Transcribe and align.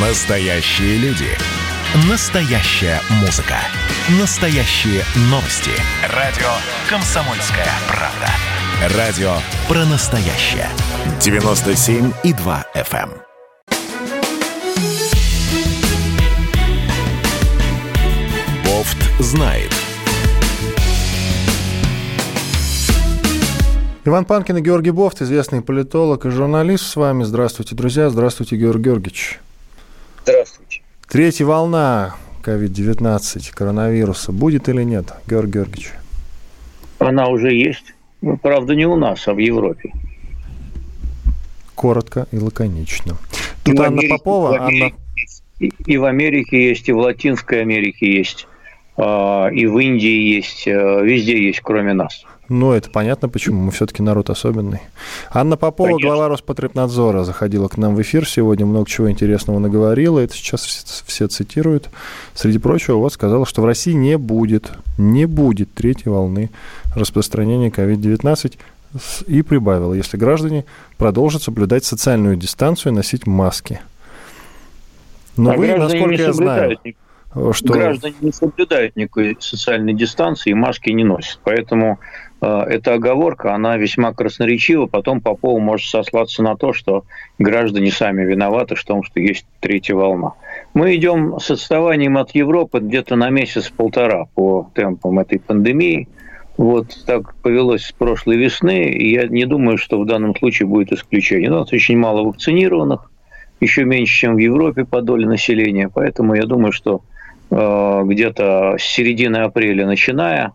Настоящие 0.00 0.96
люди. 0.98 1.26
Настоящая 2.08 3.00
музыка. 3.20 3.56
Настоящие 4.20 5.02
новости. 5.28 5.72
Радио 6.14 6.46
«Комсомольская 6.88 7.66
правда». 7.88 8.96
Радио 8.96 9.32
про 9.66 9.84
настоящее. 9.86 10.68
97,2 11.18 12.64
FM. 12.76 13.10
эм. 13.10 13.22
Бофт 18.64 18.98
знает. 19.18 19.74
Иван 24.04 24.26
Панкин 24.26 24.58
и 24.58 24.60
Георгий 24.60 24.92
Бофт, 24.92 25.22
известный 25.22 25.60
политолог 25.60 26.24
и 26.24 26.30
журналист 26.30 26.84
с 26.84 26.94
вами. 26.94 27.24
Здравствуйте, 27.24 27.74
друзья. 27.74 28.10
Здравствуйте, 28.10 28.54
Георгий 28.54 28.84
Георгиевич. 28.84 29.40
Здравствуйте. 30.28 30.82
Третья 31.08 31.46
волна 31.46 32.14
COVID-19, 32.42 33.50
коронавируса, 33.54 34.30
будет 34.30 34.68
или 34.68 34.82
нет, 34.82 35.14
Георгий 35.26 35.52
Георгиевич? 35.52 35.92
Она 36.98 37.28
уже 37.28 37.54
есть. 37.54 37.94
Ну, 38.20 38.36
правда, 38.36 38.74
не 38.74 38.84
у 38.84 38.94
нас, 38.96 39.26
а 39.26 39.32
в 39.32 39.38
Европе. 39.38 39.90
Коротко 41.74 42.26
и 42.30 42.38
лаконично. 42.38 43.16
Тут 43.64 43.74
И 43.74 43.78
Анна 43.78 43.86
Америке- 43.86 44.08
Попова, 44.08 44.48
в 44.50 44.52
Анна... 44.56 44.66
Америке 44.66 44.96
И, 45.60 45.72
и 45.86 45.96
в 45.96 46.04
Америке 46.04 46.68
есть, 46.68 46.90
и 46.90 46.92
в 46.92 46.98
Латинской 46.98 47.62
Америке 47.62 48.14
есть, 48.14 48.46
а, 48.98 49.48
и 49.48 49.64
в 49.64 49.78
Индии 49.78 50.34
есть, 50.36 50.68
а, 50.68 51.00
везде 51.00 51.42
есть, 51.42 51.60
кроме 51.62 51.94
нас. 51.94 52.26
Ну, 52.48 52.72
это 52.72 52.88
понятно, 52.90 53.28
почему. 53.28 53.60
Мы 53.60 53.70
все-таки 53.72 54.02
народ 54.02 54.30
особенный. 54.30 54.80
Анна 55.30 55.56
Попова, 55.58 55.88
Конечно. 55.88 56.08
глава 56.08 56.28
Роспотребнадзора, 56.28 57.24
заходила 57.24 57.68
к 57.68 57.76
нам 57.76 57.94
в 57.94 58.00
эфир 58.00 58.26
сегодня, 58.26 58.64
много 58.64 58.88
чего 58.88 59.10
интересного 59.10 59.58
наговорила. 59.58 60.18
Это 60.18 60.32
сейчас 60.32 60.62
все, 60.64 61.04
все 61.06 61.28
цитируют. 61.28 61.90
Среди 62.34 62.58
прочего, 62.58 62.96
вот 62.96 63.12
сказала, 63.12 63.44
что 63.44 63.60
в 63.60 63.66
России 63.66 63.92
не 63.92 64.16
будет, 64.16 64.72
не 64.96 65.26
будет 65.26 65.72
третьей 65.74 66.10
волны 66.10 66.50
распространения 66.94 67.68
COVID-19 67.68 68.54
С- 68.98 69.22
и 69.26 69.42
прибавила, 69.42 69.92
если 69.92 70.16
граждане 70.16 70.64
продолжат 70.96 71.42
соблюдать 71.42 71.84
социальную 71.84 72.36
дистанцию 72.36 72.92
и 72.94 72.96
носить 72.96 73.26
маски. 73.26 73.80
Но 75.36 75.50
А 75.52 75.56
вы, 75.56 75.76
насколько 75.76 76.14
я 76.14 76.32
знаю, 76.32 76.78
что... 77.52 77.74
Граждане 77.74 78.14
не 78.22 78.32
соблюдают 78.32 78.96
никакой 78.96 79.36
социальной 79.38 79.92
дистанции 79.92 80.50
и 80.50 80.54
маски 80.54 80.88
не 80.90 81.04
носят. 81.04 81.38
Поэтому 81.44 82.00
эта 82.40 82.94
оговорка, 82.94 83.54
она 83.54 83.76
весьма 83.76 84.12
красноречива. 84.12 84.86
Потом 84.86 85.20
Попова 85.20 85.58
может 85.58 85.88
сослаться 85.88 86.42
на 86.42 86.56
то, 86.56 86.72
что 86.72 87.04
граждане 87.38 87.90
сами 87.90 88.24
виноваты 88.24 88.74
в 88.74 88.84
том, 88.84 89.02
что 89.02 89.20
есть 89.20 89.44
третья 89.60 89.94
волна. 89.94 90.34
Мы 90.74 90.94
идем 90.94 91.38
с 91.40 91.50
отставанием 91.50 92.16
от 92.16 92.34
Европы 92.34 92.78
где-то 92.80 93.16
на 93.16 93.30
месяц-полтора 93.30 94.26
по 94.34 94.70
темпам 94.74 95.18
этой 95.18 95.40
пандемии. 95.40 96.08
Вот 96.56 97.04
так 97.06 97.34
повелось 97.36 97.84
с 97.84 97.92
прошлой 97.92 98.36
весны, 98.36 98.90
и 98.90 99.12
я 99.12 99.28
не 99.28 99.44
думаю, 99.44 99.78
что 99.78 100.00
в 100.00 100.06
данном 100.06 100.36
случае 100.36 100.66
будет 100.66 100.92
исключение. 100.92 101.50
У 101.50 101.54
нас 101.54 101.72
очень 101.72 101.96
мало 101.96 102.22
вакцинированных, 102.22 103.10
еще 103.60 103.84
меньше, 103.84 104.12
чем 104.12 104.34
в 104.34 104.38
Европе 104.38 104.84
по 104.84 105.00
доле 105.00 105.26
населения, 105.26 105.88
поэтому 105.88 106.34
я 106.34 106.46
думаю, 106.46 106.72
что 106.72 107.02
э, 107.50 108.02
где-то 108.04 108.76
с 108.76 108.82
середины 108.82 109.38
апреля 109.38 109.86
начиная, 109.86 110.46
э, 110.48 110.50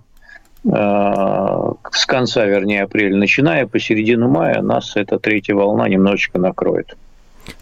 с 0.65 2.05
конца, 2.05 2.45
вернее, 2.45 2.83
апреля 2.83 3.17
начиная, 3.17 3.67
по 3.67 3.79
середину 3.79 4.29
мая 4.29 4.61
нас 4.61 4.95
эта 4.95 5.19
третья 5.19 5.55
волна 5.55 5.89
немножечко 5.89 6.39
накроет. 6.39 6.95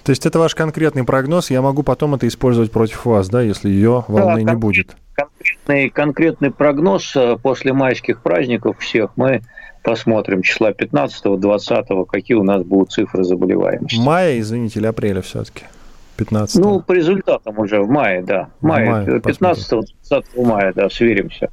То 0.04 0.12
есть 0.12 0.26
это 0.26 0.38
ваш 0.40 0.54
конкретный 0.54 1.04
прогноз, 1.04 1.50
я 1.50 1.62
могу 1.62 1.84
потом 1.84 2.16
это 2.16 2.28
использовать 2.28 2.72
против 2.72 3.06
вас, 3.06 3.30
да, 3.30 3.42
если 3.42 3.70
ее 3.70 4.06
волны 4.08 4.42
не 4.42 4.46
конкретно. 4.46 4.56
будет. 4.60 4.96
Конкретный, 5.16 5.90
конкретный 5.90 6.52
прогноз 6.52 7.16
э, 7.16 7.38
после 7.42 7.74
майских 7.74 8.22
праздников 8.22 8.78
всех 8.80 9.12
мы 9.16 9.42
посмотрим 9.84 10.44
числа 10.44 10.72
15-20, 10.72 12.06
какие 12.06 12.38
у 12.38 12.44
нас 12.44 12.64
будут 12.64 12.92
цифры 12.92 13.24
заболеваемости. 13.24 14.00
Мая, 14.00 14.40
извините, 14.40 14.80
или 14.80 14.88
апреля 14.88 15.22
все-таки? 15.22 15.64
15 16.26 16.62
Ну, 16.64 16.80
по 16.82 16.92
результатам 16.94 17.58
уже 17.60 17.82
в 17.82 17.90
мае, 17.90 18.22
да. 18.22 18.50
В 18.62 18.66
мае, 18.66 18.90
мае 18.90 19.08
15-20 19.20 20.24
мая, 20.38 20.72
да, 20.76 20.90
сверимся. 20.90 21.50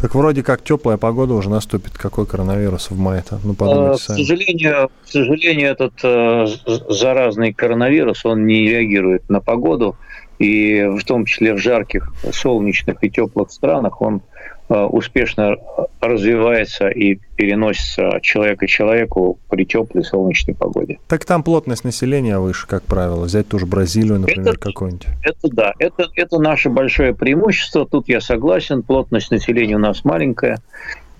Так 0.00 0.14
вроде 0.14 0.42
как 0.42 0.62
теплая 0.62 0.96
погода 0.96 1.34
уже 1.34 1.48
наступит. 1.48 1.92
Какой 1.96 2.26
коронавирус 2.26 2.90
в 2.90 2.98
мае-то? 2.98 3.38
Ну, 3.42 3.52
Э, 3.52 3.56
подумайте 3.56 3.98
К 3.98 4.00
сами. 4.06 4.18
сожалению, 4.18 4.90
к 5.04 5.08
сожалению, 5.08 5.70
этот 5.70 5.94
э, 6.02 6.46
заразный 6.90 7.52
коронавирус, 7.52 8.24
он 8.24 8.46
не 8.46 8.68
реагирует 8.68 9.28
на 9.30 9.40
погоду, 9.40 9.96
и 10.38 10.84
в 10.84 11.04
том 11.04 11.24
числе 11.24 11.54
в 11.54 11.58
жарких, 11.58 12.12
солнечных 12.32 13.02
и 13.02 13.10
теплых 13.10 13.50
странах 13.50 14.02
он 14.02 14.16
э, 14.16 14.20
успешно 14.68 15.56
развивается 16.00 16.88
и 16.88 17.18
переносится 17.36 18.08
от 18.08 18.22
человека 18.22 18.66
человеку 18.66 19.38
при 19.48 19.64
теплой 19.64 20.04
солнечной 20.04 20.54
погоде. 20.54 20.98
Так 21.08 21.24
там 21.24 21.42
плотность 21.42 21.84
населения 21.84 22.38
выше, 22.38 22.66
как 22.66 22.82
правило. 22.82 23.24
Взять 23.24 23.48
ту 23.48 23.58
же 23.58 23.66
Бразилию, 23.66 24.18
например, 24.20 24.58
какую-нибудь. 24.58 25.06
Это 25.22 25.48
да, 25.48 25.72
это, 25.78 26.08
это 26.14 26.38
наше 26.38 26.70
большое 26.70 27.14
преимущество. 27.14 27.86
Тут 27.86 28.08
я 28.08 28.20
согласен, 28.20 28.82
плотность 28.82 29.30
населения 29.30 29.76
у 29.76 29.80
нас 29.80 30.04
маленькая. 30.04 30.58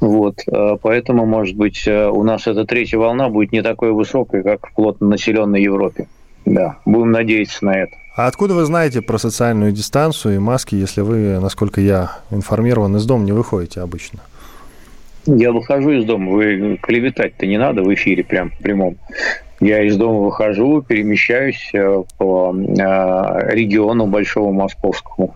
Вот, 0.00 0.40
э, 0.46 0.76
поэтому, 0.82 1.24
может 1.24 1.56
быть, 1.56 1.86
э, 1.86 2.08
у 2.08 2.24
нас 2.24 2.46
эта 2.46 2.64
третья 2.64 2.98
волна 2.98 3.28
будет 3.28 3.52
не 3.52 3.62
такой 3.62 3.92
высокой, 3.92 4.42
как 4.42 4.66
в 4.66 4.74
плотно 4.74 5.08
населенной 5.08 5.62
Европе. 5.62 6.08
Да, 6.44 6.76
будем 6.84 7.10
надеяться 7.10 7.64
на 7.64 7.76
это. 7.76 7.96
А 8.16 8.26
откуда 8.26 8.54
вы 8.54 8.64
знаете 8.64 9.02
про 9.02 9.18
социальную 9.18 9.72
дистанцию 9.72 10.36
и 10.36 10.38
маски, 10.38 10.76
если 10.76 11.00
вы, 11.00 11.40
насколько 11.40 11.80
я 11.80 12.18
информирован, 12.30 12.96
из 12.96 13.04
дома 13.06 13.24
не 13.24 13.32
выходите 13.32 13.80
обычно? 13.80 14.20
Я 15.26 15.52
выхожу 15.52 15.90
из 15.90 16.04
дома, 16.04 16.30
вы 16.30 16.78
клеветать-то 16.80 17.46
не 17.46 17.56
надо 17.56 17.82
в 17.82 17.92
эфире 17.94 18.22
прям 18.22 18.50
в 18.50 18.58
прямом. 18.58 18.96
Я 19.60 19.82
из 19.82 19.96
дома 19.96 20.20
выхожу, 20.20 20.82
перемещаюсь 20.82 21.70
э, 21.72 22.02
по 22.18 22.54
э, 22.54 23.54
региону 23.54 24.06
большому 24.06 24.52
московскому. 24.52 25.34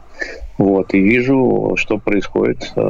Вот, 0.59 0.93
и 0.93 1.01
вижу, 1.01 1.75
что 1.77 1.99
происходит 1.99 2.73
э, 2.75 2.81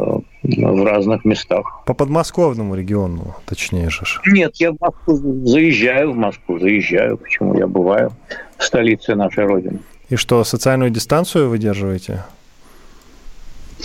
в 0.43 0.85
разных 0.85 1.27
местах. 1.27 1.83
По 1.85 1.93
подмосковному 1.93 2.75
региону, 2.75 3.37
точнее 3.45 3.91
же. 3.91 4.05
Нет, 4.27 4.57
я 4.57 4.73
в 4.73 4.77
Москву 4.81 5.47
заезжаю 5.47 6.13
в 6.13 6.17
Москву, 6.17 6.59
заезжаю, 6.59 7.19
почему 7.19 7.59
я 7.59 7.67
бываю 7.67 8.13
в 8.57 8.65
столице 8.65 9.15
нашей 9.15 9.45
Родины. 9.45 9.81
И 10.09 10.17
что, 10.17 10.43
социальную 10.45 10.91
дистанцию 10.91 11.51
выдерживаете? 11.51 12.25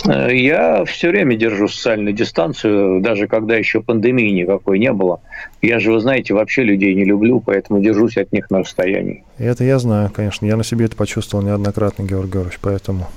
Э, 0.06 0.34
Я 0.34 0.86
все 0.86 1.10
время 1.10 1.36
держу 1.36 1.68
социальную 1.68 2.14
дистанцию, 2.14 3.02
даже 3.02 3.26
когда 3.26 3.56
еще 3.56 3.82
пандемии 3.82 4.30
никакой 4.30 4.78
не 4.78 4.92
было. 4.92 5.20
Я 5.60 5.78
же, 5.78 5.92
вы 5.92 6.00
знаете, 6.00 6.32
вообще 6.32 6.62
людей 6.62 6.94
не 6.94 7.04
люблю, 7.04 7.40
поэтому 7.44 7.80
держусь 7.80 8.16
от 8.16 8.32
них 8.32 8.50
на 8.50 8.60
расстоянии. 8.60 9.24
Это 9.36 9.62
я 9.64 9.78
знаю, 9.78 10.10
конечно. 10.10 10.46
Я 10.46 10.56
на 10.56 10.64
себе 10.64 10.86
это 10.86 10.96
почувствовал 10.96 11.44
неоднократно, 11.44 12.02
Георгий 12.04 12.32
Георгиевич, 12.32 12.58
поэтому 12.62 13.08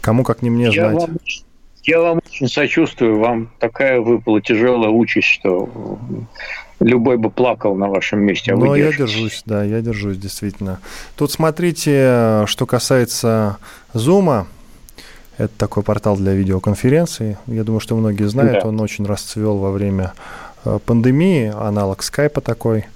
кому 0.00 0.24
как 0.24 0.42
не 0.42 0.50
мне 0.50 0.66
Я 0.70 0.90
знать. 0.90 0.94
вам, 1.08 1.16
я 1.84 2.00
вам 2.00 2.20
очень 2.26 2.48
сочувствую, 2.48 3.18
вам 3.18 3.50
такая 3.58 4.00
выпала 4.00 4.40
тяжелая 4.40 4.90
участь, 4.90 5.28
что 5.28 5.98
любой 6.80 7.16
бы 7.16 7.30
плакал 7.30 7.74
на 7.76 7.88
вашем 7.88 8.20
месте. 8.20 8.52
А 8.52 8.56
Но 8.56 8.76
я 8.76 8.92
держусь, 8.92 9.42
да, 9.46 9.64
я 9.64 9.80
держусь, 9.80 10.16
действительно. 10.16 10.78
Тут 11.16 11.32
смотрите, 11.32 12.44
что 12.46 12.66
касается 12.66 13.58
Зума. 13.94 14.46
Это 15.38 15.52
такой 15.56 15.84
портал 15.84 16.16
для 16.16 16.32
видеоконференций. 16.34 17.36
Я 17.46 17.62
думаю, 17.62 17.78
что 17.80 17.96
многие 17.96 18.28
знают, 18.28 18.62
Да. 18.64 18.68
он 18.68 18.80
очень 18.80 19.06
расцвел 19.06 19.56
во 19.58 19.70
время 19.70 20.12
э, 20.64 20.80
пандемии, 20.84 21.52
аналог 21.56 22.02
скайпа 22.02 22.40
такой. 22.40 22.86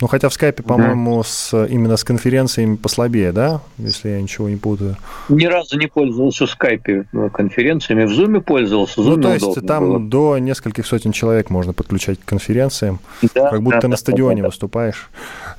Ну, 0.00 0.08
хотя 0.08 0.30
в 0.30 0.34
скайпе, 0.34 0.62
по-моему, 0.62 1.22
с, 1.22 1.66
именно 1.66 1.96
с 1.96 2.04
конференциями 2.04 2.76
послабее, 2.76 3.32
да, 3.32 3.60
если 3.76 4.08
я 4.08 4.22
ничего 4.22 4.48
не 4.48 4.56
путаю. 4.56 4.96
Ни 5.28 5.44
разу 5.44 5.78
не 5.78 5.88
пользовался 5.88 6.46
в 6.46 6.50
скайпе 6.50 7.04
э, 7.12 7.28
конференциями, 7.30 8.04
в 8.04 8.10
зуме 8.10 8.40
пользовался. 8.40 9.02
В 9.02 9.04
Ну, 9.04 9.16
Zoom 9.16 9.22
то 9.22 9.34
есть 9.34 9.66
там 9.66 9.84
было. 9.84 10.00
до 10.00 10.38
нескольких 10.38 10.86
сотен 10.86 11.12
человек 11.12 11.50
можно 11.50 11.74
подключать 11.74 12.18
к 12.18 12.24
конференциям. 12.24 12.98
Да, 13.34 13.50
как 13.50 13.62
будто 13.62 13.76
да, 13.76 13.80
ты 13.82 13.88
на 13.88 13.96
да, 13.96 13.98
стадионе 13.98 14.36
да, 14.36 14.42
да. 14.42 14.48
выступаешь. 14.48 15.10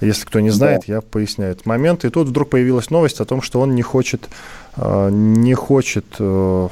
Если 0.02 0.26
кто 0.26 0.40
не 0.40 0.50
знает, 0.50 0.86
я 0.86 1.02
поясняю 1.02 1.52
этот 1.52 1.68
момент. 1.68 2.04
И 2.04 2.10
тут 2.10 2.28
вдруг 2.28 2.50
появилась 2.50 2.90
новость 2.90 3.20
о 3.22 3.26
том, 3.26 3.44
что 3.44 3.62
он 3.62 3.76
не 3.76 3.84
хочет, 3.84 4.28
э, 4.76 5.10
не 5.12 5.54
хочет 5.54 6.06
э, 6.18 6.68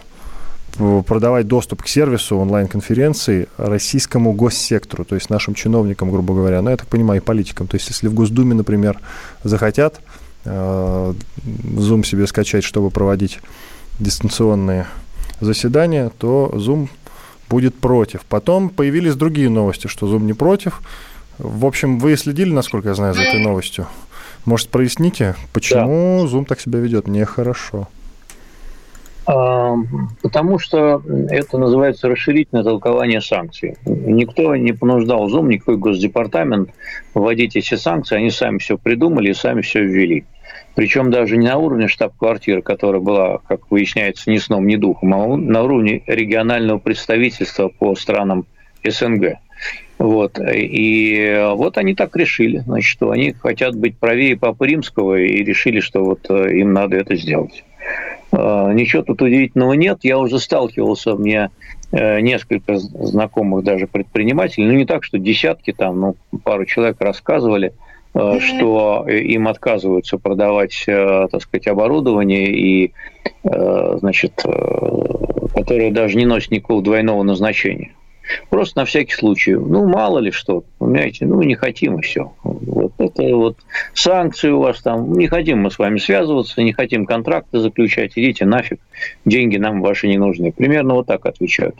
продавать 0.77 1.48
доступ 1.48 1.83
к 1.83 1.88
сервису 1.88 2.38
онлайн-конференции 2.38 3.48
российскому 3.57 4.33
госсектору, 4.33 5.04
то 5.06 5.16
есть 5.16 5.30
нашим 5.30 5.54
чиновникам, 5.54 6.12
грубо 6.12 6.33
говоря, 6.33 6.62
ну, 6.62 6.69
я 6.69 6.77
так 6.77 6.88
понимаю, 6.88 7.21
и 7.21 7.24
политикам. 7.24 7.68
То 7.68 7.75
есть 7.75 7.89
если 7.89 8.07
в 8.07 8.13
Госдуме, 8.13 8.54
например, 8.54 9.00
захотят 9.44 10.00
э, 10.45 11.13
Zoom 11.44 12.06
себе 12.06 12.27
скачать, 12.27 12.63
чтобы 12.63 12.92
проводить 12.92 13.39
дистанционные 14.00 14.88
заседания, 15.42 16.12
то 16.18 16.51
Zoom 16.54 16.89
будет 17.50 17.75
против. 17.75 18.21
Потом 18.30 18.69
появились 18.69 19.16
другие 19.16 19.50
новости, 19.50 19.88
что 19.88 20.07
Zoom 20.07 20.21
не 20.21 20.33
против. 20.33 20.81
В 21.38 21.66
общем, 21.66 22.00
вы 22.00 22.16
следили, 22.18 22.51
насколько 22.51 22.89
я 22.89 22.95
знаю, 22.95 23.13
за 23.13 23.21
этой 23.21 23.42
новостью? 23.42 23.88
Может, 24.45 24.69
проясните, 24.69 25.36
почему 25.54 26.21
да. 26.24 26.30
Zoom 26.30 26.45
так 26.45 26.60
себя 26.60 26.80
ведет 26.80 27.07
нехорошо? 27.07 27.88
Потому 30.24 30.58
что 30.58 31.04
это 31.30 31.60
называется 31.60 32.08
расширительное 32.10 32.64
толкование 32.64 33.22
санкций. 33.22 33.76
Никто 33.86 34.56
не 34.56 34.72
понуждал 34.72 35.30
Zoom, 35.30 35.50
никакой 35.50 35.78
госдепартамент 35.78 36.72
вводить 37.14 37.56
эти 37.56 37.76
санкции. 37.76 38.18
Они 38.18 38.31
сами 38.31 38.58
все 38.58 38.80
придумали 38.80 39.30
и 39.30 39.36
сами 39.36 39.62
все 39.62 39.84
ввели. 39.84 40.26
Причем 40.74 41.12
даже 41.12 41.38
не 41.38 41.48
на 41.48 41.58
уровне 41.58 41.88
штаб-квартиры, 41.88 42.64
которая 42.64 43.02
была, 43.02 43.38
как 43.48 43.70
выясняется, 43.70 44.31
ни 44.31 44.38
сном, 44.38 44.66
ни 44.66 44.78
духом, 44.78 45.14
а 45.14 45.38
на 45.38 45.62
уровне 45.62 46.02
регионального 46.08 46.80
представительства 46.80 47.68
по 47.68 47.94
странам 47.94 48.48
СНГ. 48.84 49.36
Вот. 50.00 50.40
И 50.40 51.40
вот 51.56 51.78
они 51.78 51.94
так 51.94 52.16
решили, 52.16 52.60
значит, 52.60 52.90
что 52.90 53.12
они 53.12 53.34
хотят 53.34 53.76
быть 53.76 53.98
правее 53.98 54.38
Папы 54.38 54.66
Римского 54.66 55.20
и 55.20 55.44
решили, 55.44 55.81
что 55.81 56.04
вот 56.04 56.26
э, 56.30 56.58
им 56.58 56.74
надо 56.74 56.96
это 56.96 57.16
сделать. 57.16 57.64
Э, 58.31 58.72
ничего 58.74 59.04
тут 59.04 59.22
удивительного 59.22 59.74
нет. 59.74 60.00
Я 60.04 60.20
уже 60.20 60.40
сталкивался, 60.40 61.16
мне 61.16 61.50
э, 61.92 62.20
несколько 62.22 62.78
знакомых 62.78 63.64
даже 63.64 63.88
предпринимателей, 63.88 64.68
ну 64.68 64.74
не 64.74 64.86
так, 64.86 65.04
что 65.04 65.18
десятки 65.18 65.74
там, 65.74 66.00
ну 66.00 66.16
пару 66.44 66.66
человек 66.66 66.98
рассказывали, 67.00 67.74
э, 68.14 68.40
что 68.40 69.08
им 69.10 69.48
отказываются 69.48 70.18
продавать, 70.18 70.84
так 70.86 71.42
сказать, 71.42 71.68
оборудование 71.68 72.52
и, 72.52 72.94
значит, 73.44 74.34
которое 75.54 75.92
даже 75.92 76.18
не 76.18 76.26
носит 76.26 76.52
никакого 76.52 76.81
двойного 76.81 77.24
назначения. 77.24 77.92
Просто 78.50 78.80
на 78.80 78.86
всякий 78.86 79.14
случай. 79.14 79.56
Ну, 79.56 79.88
мало 79.88 80.20
ли 80.20 80.31
что, 80.31 80.64
понимаете, 80.78 81.26
ну, 81.26 81.42
не 81.42 81.56
хотим 81.56 81.98
и 81.98 82.02
все. 82.02 82.31
Вот 82.44 82.88
это 83.09 83.35
вот 83.35 83.57
санкции 83.94 84.50
у 84.50 84.59
вас 84.59 84.81
там, 84.81 85.13
не 85.13 85.27
хотим 85.27 85.59
мы 85.59 85.71
с 85.71 85.79
вами 85.79 85.97
связываться, 85.97 86.61
не 86.61 86.73
хотим 86.73 87.06
контракты 87.06 87.59
заключать, 87.59 88.13
идите 88.15 88.45
нафиг, 88.45 88.79
деньги 89.25 89.57
нам 89.57 89.81
ваши 89.81 90.07
не 90.07 90.17
нужны. 90.17 90.51
Примерно 90.51 90.95
вот 90.95 91.07
так 91.07 91.25
отвечают. 91.25 91.75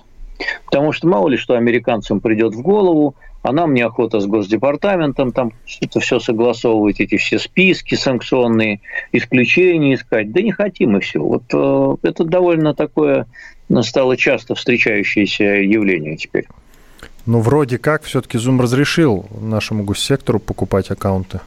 Потому 0.66 0.92
что 0.92 1.08
мало 1.08 1.28
ли 1.28 1.38
что 1.38 1.56
американцам 1.56 2.22
придет 2.22 2.56
в 2.56 2.62
голову, 2.62 3.16
а 3.42 3.52
нам 3.52 3.74
неохота 3.74 4.20
с 4.20 4.26
Госдепартаментом 4.26 5.32
там 5.32 5.54
это 5.82 6.00
все 6.00 6.20
согласовывать, 6.20 7.00
эти 7.00 7.18
все 7.18 7.40
списки 7.40 7.96
санкционные, 7.96 8.82
исключения 9.12 9.96
искать. 9.96 10.32
Да 10.32 10.42
не 10.42 10.52
хотим 10.52 10.98
и 10.98 11.00
все. 11.00 11.20
Вот 11.20 11.44
э, 11.54 11.96
это 12.08 12.26
довольно 12.26 12.74
такое 12.74 13.28
стало 13.82 14.18
часто 14.18 14.56
встречающееся 14.56 15.44
явление 15.44 16.18
теперь. 16.18 16.48
Ну, 17.30 17.42
вроде 17.42 17.78
как 17.78 18.02
все-таки 18.02 18.40
Zoom 18.40 18.60
разрешил 18.60 19.28
нашему 19.40 19.84
госсектору 19.84 20.40
покупать 20.40 20.90
аккаунты. 20.90 21.42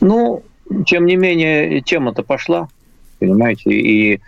Ну, 0.00 0.42
тем 0.86 1.06
не 1.06 1.14
менее, 1.14 1.80
тема-то 1.82 2.24
пошла, 2.24 2.68
понимаете, 3.20 3.70
и 3.70 4.20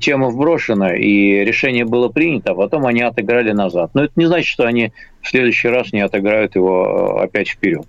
тема 0.00 0.30
вброшена, 0.30 0.96
и 0.96 1.44
решение 1.44 1.84
было 1.84 2.08
принято, 2.08 2.52
а 2.52 2.54
потом 2.54 2.86
они 2.86 3.02
отыграли 3.02 3.52
назад. 3.52 3.90
Но 3.92 4.04
это 4.04 4.14
не 4.16 4.24
значит, 4.24 4.46
что 4.46 4.64
они 4.64 4.92
в 5.20 5.28
следующий 5.28 5.68
раз 5.68 5.92
не 5.92 6.00
отыграют 6.00 6.54
его 6.54 7.18
опять 7.20 7.50
вперед. 7.50 7.84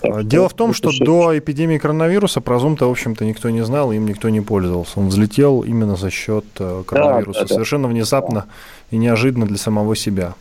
Так, 0.00 0.28
Дело 0.28 0.48
в 0.48 0.54
том, 0.54 0.72
что 0.74 0.92
до 0.96 1.36
эпидемии 1.36 1.78
коронавируса 1.78 2.40
про 2.40 2.58
Zoom-то, 2.58 2.86
в 2.86 2.92
общем-то, 2.92 3.24
никто 3.24 3.50
не 3.50 3.64
знал, 3.64 3.90
им 3.90 4.06
никто 4.06 4.28
не 4.28 4.40
пользовался. 4.40 5.00
Он 5.00 5.08
взлетел 5.08 5.62
именно 5.62 5.96
за 5.96 6.10
счет 6.10 6.44
э, 6.60 6.84
коронавируса, 6.86 7.40
да, 7.40 7.46
да, 7.46 7.54
совершенно 7.54 7.88
внезапно 7.88 8.40
да. 8.42 8.46
и 8.92 8.96
неожиданно 8.96 9.46
для 9.46 9.56
самого 9.56 9.96
себя. 9.96 10.34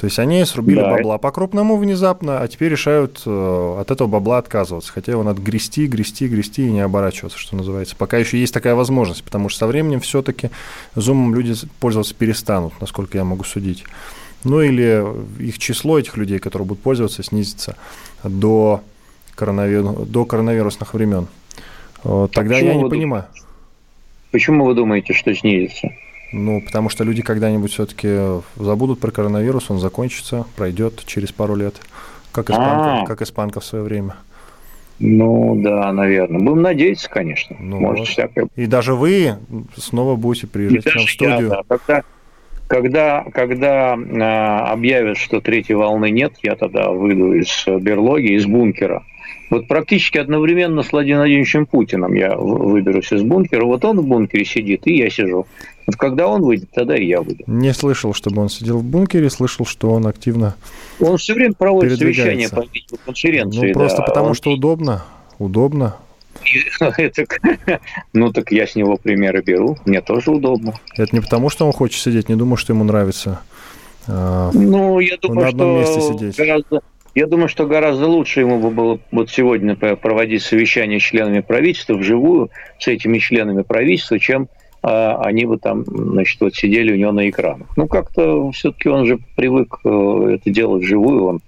То 0.00 0.06
есть 0.06 0.18
они 0.18 0.42
срубили 0.46 0.80
да. 0.80 0.92
бабла 0.92 1.18
по-крупному 1.18 1.76
внезапно, 1.76 2.40
а 2.40 2.48
теперь 2.48 2.70
решают 2.72 3.20
э, 3.26 3.76
от 3.80 3.90
этого 3.90 4.08
бабла 4.08 4.38
отказываться. 4.38 4.90
Хотя 4.90 5.12
его 5.12 5.22
надо 5.22 5.42
грести, 5.42 5.86
грести, 5.86 6.26
грести 6.26 6.66
и 6.66 6.72
не 6.72 6.80
оборачиваться, 6.80 7.38
что 7.38 7.54
называется. 7.54 7.96
Пока 7.96 8.16
еще 8.16 8.38
есть 8.38 8.54
такая 8.54 8.74
возможность, 8.74 9.22
потому 9.22 9.50
что 9.50 9.58
со 9.58 9.66
временем 9.66 10.00
все-таки 10.00 10.48
зумом 10.94 11.34
люди 11.34 11.52
пользоваться 11.80 12.14
перестанут, 12.14 12.72
насколько 12.80 13.18
я 13.18 13.24
могу 13.24 13.44
судить. 13.44 13.84
Ну 14.42 14.62
или 14.62 15.04
их 15.38 15.58
число 15.58 15.98
этих 15.98 16.16
людей, 16.16 16.38
которые 16.38 16.66
будут 16.66 16.82
пользоваться, 16.82 17.22
снизится 17.22 17.76
до 18.24 18.80
коронавирус, 19.34 20.08
до 20.08 20.24
коронавирусных 20.24 20.94
времен. 20.94 21.26
Тогда 22.02 22.56
я 22.56 22.74
не 22.74 22.88
понимаю. 22.88 23.26
Почему 24.30 24.64
вы 24.64 24.74
думаете, 24.74 25.12
что 25.12 25.34
снизится? 25.34 25.90
Ну, 26.32 26.60
потому 26.60 26.88
что 26.88 27.04
люди 27.04 27.22
когда-нибудь 27.22 27.72
все-таки 27.72 28.42
забудут 28.56 29.00
про 29.00 29.10
коронавирус, 29.10 29.70
он 29.70 29.78
закончится, 29.78 30.46
пройдет 30.56 31.02
через 31.06 31.32
пару 31.32 31.56
лет, 31.56 31.74
как 32.32 32.50
испанка, 32.50 33.06
как 33.06 33.22
испанка 33.22 33.60
в 33.60 33.64
свое 33.64 33.84
время. 33.84 34.14
Ну 35.00 35.56
да, 35.56 35.92
наверное. 35.92 36.40
Будем 36.40 36.62
надеяться, 36.62 37.08
конечно. 37.08 37.56
Ну, 37.58 37.80
Может, 37.80 38.06
всякое. 38.06 38.48
И 38.54 38.66
даже 38.66 38.94
вы 38.94 39.36
снова 39.76 40.14
будете 40.14 40.46
приезжать 40.46 40.84
к 40.84 40.94
нам 40.94 41.06
в 41.06 41.10
студию. 41.10 41.48
Я, 41.48 41.48
да. 41.48 41.78
Когда, 41.78 42.04
когда, 42.66 43.24
когда 43.32 43.96
э, 43.96 44.70
объявят, 44.70 45.16
что 45.16 45.40
третьей 45.40 45.74
волны 45.74 46.10
нет, 46.10 46.34
я 46.42 46.54
тогда 46.54 46.90
выйду 46.90 47.32
из 47.32 47.64
берлоги, 47.66 48.34
из 48.34 48.44
бункера 48.44 49.02
вот 49.50 49.66
практически 49.66 50.18
одновременно 50.18 50.82
с 50.82 50.92
Владимиром 50.92 51.22
Владимировичем 51.22 51.66
Путиным 51.66 52.14
я 52.14 52.36
выберусь 52.36 53.12
из 53.12 53.22
бункера. 53.22 53.64
Вот 53.64 53.84
он 53.84 54.00
в 54.00 54.06
бункере 54.06 54.44
сидит, 54.44 54.86
и 54.86 54.96
я 54.96 55.10
сижу. 55.10 55.46
Вот 55.86 55.96
когда 55.96 56.28
он 56.28 56.42
выйдет, 56.42 56.70
тогда 56.72 56.96
и 56.96 57.04
я 57.04 57.20
выйду. 57.20 57.42
Не 57.48 57.74
слышал, 57.74 58.14
чтобы 58.14 58.42
он 58.42 58.48
сидел 58.48 58.78
в 58.78 58.84
бункере, 58.84 59.28
слышал, 59.28 59.66
что 59.66 59.90
он 59.90 60.06
активно 60.06 60.54
Он 61.00 61.16
все 61.16 61.34
время 61.34 61.54
проводит 61.54 61.98
совещания 61.98 62.48
по 62.48 62.64
видеоконференции. 62.72 63.68
Ну, 63.68 63.72
просто 63.72 63.98
да. 63.98 64.04
потому, 64.04 64.28
он... 64.28 64.34
что 64.34 64.52
удобно. 64.52 65.04
Удобно. 65.38 65.96
Ну, 68.12 68.32
так 68.32 68.52
я 68.52 68.66
с 68.66 68.76
него 68.76 68.96
примеры 68.96 69.42
беру. 69.42 69.76
Мне 69.84 70.00
тоже 70.00 70.30
удобно. 70.30 70.74
Это 70.96 71.14
не 71.14 71.20
потому, 71.20 71.50
что 71.50 71.66
он 71.66 71.72
хочет 71.72 72.00
сидеть, 72.00 72.28
не 72.28 72.36
думаю, 72.36 72.56
что 72.56 72.72
ему 72.72 72.84
нравится 72.84 73.40
а, 74.06 74.50
ну, 74.52 74.98
я 75.00 75.16
думаю, 75.18 75.50
что. 75.50 76.18
Гораздо, 76.36 76.82
я 77.14 77.26
думаю, 77.26 77.48
что 77.48 77.66
гораздо 77.66 78.06
лучше 78.06 78.40
ему 78.40 78.60
бы 78.60 78.70
было 78.70 78.98
вот 79.10 79.30
сегодня 79.30 79.76
проводить 79.76 80.42
совещание 80.42 81.00
с 81.00 81.02
членами 81.02 81.40
правительства 81.40 81.94
вживую, 81.94 82.50
с 82.78 82.88
этими 82.88 83.18
членами 83.18 83.62
правительства, 83.62 84.18
чем 84.18 84.48
а, 84.82 85.20
они 85.24 85.44
бы 85.44 85.58
там, 85.58 85.84
значит, 85.84 86.40
вот 86.40 86.54
сидели 86.54 86.92
у 86.92 86.96
него 86.96 87.12
на 87.12 87.28
экранах. 87.28 87.68
Ну, 87.76 87.86
как-то 87.86 88.50
все-таки 88.52 88.88
он 88.88 89.06
же 89.06 89.18
привык 89.36 89.78
э, 89.84 90.36
это 90.36 90.50
делать 90.50 90.82
вживую, 90.82 91.24
он 91.24 91.40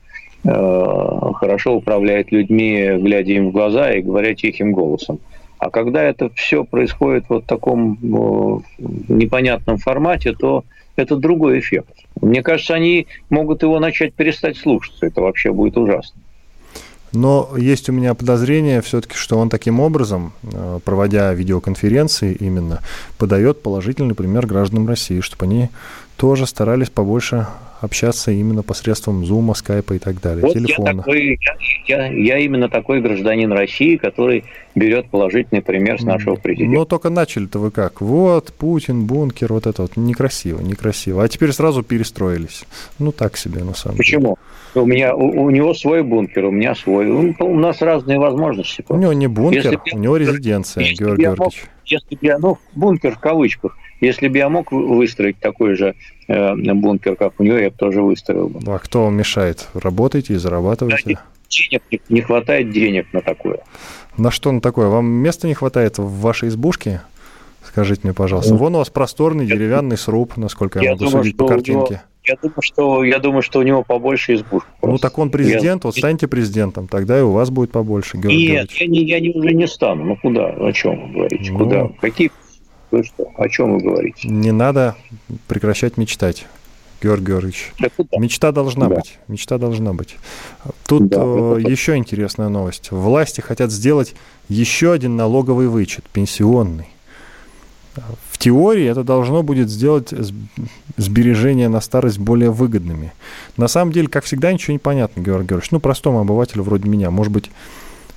э, 0.44 1.32
хорошо 1.34 1.76
управляет 1.76 2.30
людьми, 2.30 2.98
глядя 2.98 3.32
им 3.32 3.48
в 3.48 3.52
глаза 3.52 3.92
и 3.92 4.02
говоря 4.02 4.34
тихим 4.34 4.72
голосом. 4.72 5.18
А 5.58 5.70
когда 5.70 6.02
это 6.02 6.28
все 6.34 6.64
происходит 6.64 7.26
вот 7.28 7.44
в 7.44 7.46
таком 7.46 7.94
э, 7.94 8.84
непонятном 9.08 9.78
формате, 9.78 10.34
то 10.38 10.64
это 10.96 11.16
другой 11.16 11.60
эффект. 11.60 11.94
Мне 12.20 12.42
кажется, 12.42 12.74
они 12.74 13.06
могут 13.30 13.62
его 13.62 13.78
начать 13.80 14.14
перестать 14.14 14.56
слушаться. 14.56 15.06
Это 15.06 15.20
вообще 15.20 15.52
будет 15.52 15.76
ужасно. 15.76 16.20
Но 17.12 17.50
есть 17.58 17.90
у 17.90 17.92
меня 17.92 18.14
подозрение 18.14 18.80
все-таки, 18.80 19.16
что 19.16 19.38
он 19.38 19.50
таким 19.50 19.80
образом, 19.80 20.32
э, 20.42 20.80
проводя 20.82 21.32
видеоконференции 21.34 22.34
именно, 22.34 22.80
подает 23.18 23.62
положительный 23.62 24.14
пример 24.14 24.46
гражданам 24.46 24.88
России, 24.88 25.20
чтобы 25.20 25.44
они 25.44 25.68
тоже 26.16 26.46
старались 26.46 26.88
побольше 26.88 27.46
общаться 27.82 28.30
именно 28.30 28.62
посредством 28.62 29.22
Zoom, 29.24 29.54
скайпа 29.54 29.94
и 29.94 29.98
так 29.98 30.20
далее, 30.20 30.42
вот 30.46 30.54
телефона. 30.54 30.88
Я, 30.88 30.96
такой, 30.96 31.40
я, 31.88 32.06
я, 32.06 32.12
я 32.12 32.38
именно 32.38 32.68
такой 32.68 33.00
гражданин 33.00 33.52
России, 33.52 33.96
который 33.96 34.44
берет 34.74 35.10
положительный 35.10 35.62
пример 35.62 36.00
с 36.00 36.04
нашего 36.04 36.36
президента. 36.36 36.78
Но 36.78 36.84
только 36.84 37.10
начали-то 37.10 37.58
вы 37.58 37.70
как? 37.70 38.00
Вот, 38.00 38.52
Путин, 38.52 39.04
бункер, 39.04 39.52
вот 39.52 39.66
это 39.66 39.82
вот. 39.82 39.96
Некрасиво, 39.96 40.60
некрасиво. 40.60 41.22
А 41.22 41.28
теперь 41.28 41.52
сразу 41.52 41.82
перестроились. 41.82 42.64
Ну, 42.98 43.12
так 43.12 43.36
себе, 43.36 43.64
на 43.64 43.74
самом 43.74 43.98
Почему? 43.98 44.22
деле. 44.22 44.36
Почему? 44.72 44.84
У, 44.84 44.86
меня, 44.86 45.14
у, 45.14 45.44
у 45.44 45.50
него 45.50 45.74
свой 45.74 46.02
бункер, 46.02 46.46
у 46.46 46.50
меня 46.50 46.74
свой. 46.74 47.06
У, 47.06 47.34
у 47.38 47.58
нас 47.58 47.82
разные 47.82 48.18
возможности. 48.18 48.84
У 48.88 48.96
него 48.96 49.12
не 49.12 49.26
бункер, 49.26 49.72
если 49.72 49.96
у 49.96 49.98
него 49.98 50.16
резиденция, 50.16 50.84
Георгий 50.84 51.24
Георгиевич. 51.24 51.38
Мог, 51.38 51.52
если 51.92 52.18
я, 52.20 52.38
ну, 52.38 52.58
бункер 52.74 53.14
в 53.14 53.18
кавычках, 53.18 53.76
если 54.00 54.28
бы 54.28 54.38
я 54.38 54.48
мог 54.48 54.72
выстроить 54.72 55.38
такой 55.38 55.76
же 55.76 55.94
э, 56.28 56.54
бункер, 56.74 57.16
как 57.16 57.38
у 57.38 57.44
него, 57.44 57.56
я 57.56 57.70
бы 57.70 57.76
тоже 57.76 58.02
выстроил 58.02 58.48
бы. 58.48 58.60
А 58.72 58.78
кто 58.78 59.04
вам 59.04 59.14
мешает? 59.14 59.68
Работайте 59.74 60.34
и 60.34 60.36
зарабатывайте. 60.36 61.18
денег, 61.48 62.02
не 62.08 62.20
хватает 62.20 62.70
денег 62.70 63.06
на 63.12 63.20
такое. 63.20 63.60
На 64.16 64.30
что 64.30 64.52
на 64.52 64.60
такое? 64.60 64.88
Вам 64.88 65.06
места 65.06 65.46
не 65.46 65.54
хватает 65.54 65.98
в 65.98 66.20
вашей 66.20 66.48
избушке? 66.48 67.02
Скажите 67.64 68.00
мне, 68.04 68.12
пожалуйста. 68.12 68.54
Вон 68.54 68.74
у 68.74 68.78
вас 68.78 68.90
просторный 68.90 69.46
деревянный 69.46 69.96
сруб, 69.96 70.36
насколько 70.36 70.80
я, 70.80 70.84
я 70.84 70.90
могу 70.92 71.04
думаю, 71.04 71.22
судить 71.22 71.36
по 71.36 71.46
картинке. 71.46 72.02
Я 72.24 72.36
думаю, 72.36 72.62
что 72.62 73.04
я 73.04 73.18
думаю, 73.18 73.42
что 73.42 73.58
у 73.58 73.62
него 73.62 73.82
побольше 73.82 74.34
избушек. 74.34 74.68
Ну 74.80 74.96
так 74.98 75.18
он 75.18 75.30
президент, 75.30 75.84
я... 75.84 75.88
вот 75.88 75.96
станьте 75.96 76.28
президентом, 76.28 76.86
тогда 76.86 77.18
и 77.18 77.22
у 77.22 77.32
вас 77.32 77.50
будет 77.50 77.72
побольше. 77.72 78.16
Георгий 78.16 78.48
Нет, 78.48 78.70
я, 78.72 78.86
не, 78.86 79.04
я 79.04 79.20
не, 79.20 79.30
уже 79.30 79.52
не 79.52 79.66
стану. 79.66 80.04
Ну 80.04 80.16
куда? 80.16 80.50
О 80.50 80.72
чем 80.72 81.08
вы 81.08 81.14
говорите? 81.14 81.52
Ну, 81.52 81.58
куда? 81.58 81.88
Какие 82.00 82.30
вы 82.92 83.02
что? 83.02 83.28
О 83.36 83.48
чем 83.48 83.72
вы 83.72 83.80
говорите? 83.80 84.28
Не 84.28 84.52
надо 84.52 84.96
прекращать 85.48 85.96
мечтать. 85.96 86.46
Георгий 87.02 87.26
Георгиевич. 87.26 87.72
Мечта 88.16 88.52
должна 88.52 88.88
да. 88.88 88.96
быть. 88.96 89.18
Мечта 89.26 89.58
должна 89.58 89.92
быть. 89.92 90.14
Тут 90.86 91.08
да, 91.08 91.20
э, 91.20 91.58
еще 91.60 91.96
интересная 91.96 92.48
новость. 92.48 92.92
Власти 92.92 93.40
хотят 93.40 93.72
сделать 93.72 94.14
еще 94.48 94.92
один 94.92 95.16
налоговый 95.16 95.66
вычет, 95.66 96.04
пенсионный. 96.12 96.86
Теории 98.42 98.86
это 98.86 99.04
должно 99.04 99.44
будет 99.44 99.70
сделать 99.70 100.12
сбережения 100.96 101.68
на 101.68 101.80
старость 101.80 102.18
более 102.18 102.50
выгодными. 102.50 103.12
На 103.56 103.68
самом 103.68 103.92
деле, 103.92 104.08
как 104.08 104.24
всегда, 104.24 104.52
ничего 104.52 104.72
не 104.72 104.80
понятно, 104.80 105.20
Георгий 105.20 105.50
Георгиевич. 105.50 105.70
Ну, 105.70 105.78
простому 105.78 106.18
обывателю 106.18 106.64
вроде 106.64 106.88
меня. 106.88 107.12
Может 107.12 107.32
быть, 107.32 107.52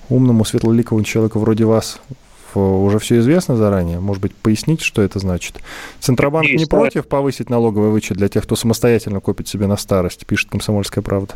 умному, 0.09 0.43
светлоликовому 0.43 1.03
человеку 1.03 1.37
вроде 1.37 1.65
вас 1.65 1.99
уже 2.55 2.97
все 2.97 3.19
известно 3.19 3.55
заранее? 3.55 3.99
Может 3.99 4.23
быть, 4.23 4.33
пояснить, 4.33 4.81
что 4.81 5.03
это 5.03 5.19
значит? 5.19 5.59
Центробанк 5.99 6.49
не 6.49 6.65
против 6.65 7.05
повысить 7.05 7.51
налоговый 7.51 7.91
вычет 7.91 8.17
для 8.17 8.27
тех, 8.27 8.45
кто 8.45 8.55
самостоятельно 8.55 9.19
копит 9.19 9.47
себе 9.47 9.67
на 9.67 9.77
старость, 9.77 10.25
пишет 10.25 10.49
«Комсомольская 10.49 11.03
правда». 11.03 11.35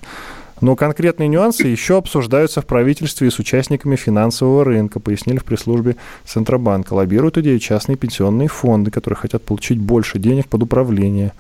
Но 0.62 0.76
конкретные 0.76 1.28
нюансы 1.28 1.68
еще 1.68 1.98
обсуждаются 1.98 2.62
в 2.62 2.66
правительстве 2.66 3.28
и 3.28 3.32
с 3.32 3.40
участниками 3.40 3.96
финансового 3.96 4.66
рынка, 4.66 5.00
пояснили 5.00 5.38
в 5.38 5.46
пресс-службе 5.46 5.96
Центробанка. 6.26 6.94
Лоббируют 6.94 7.38
идею 7.38 7.60
частные 7.60 7.98
пенсионные 7.98 8.48
фонды, 8.48 8.92
которые 8.92 9.18
хотят 9.18 9.44
получить 9.44 9.80
больше 9.80 10.20
денег 10.20 10.48
под 10.48 10.64
управление. 10.64 11.34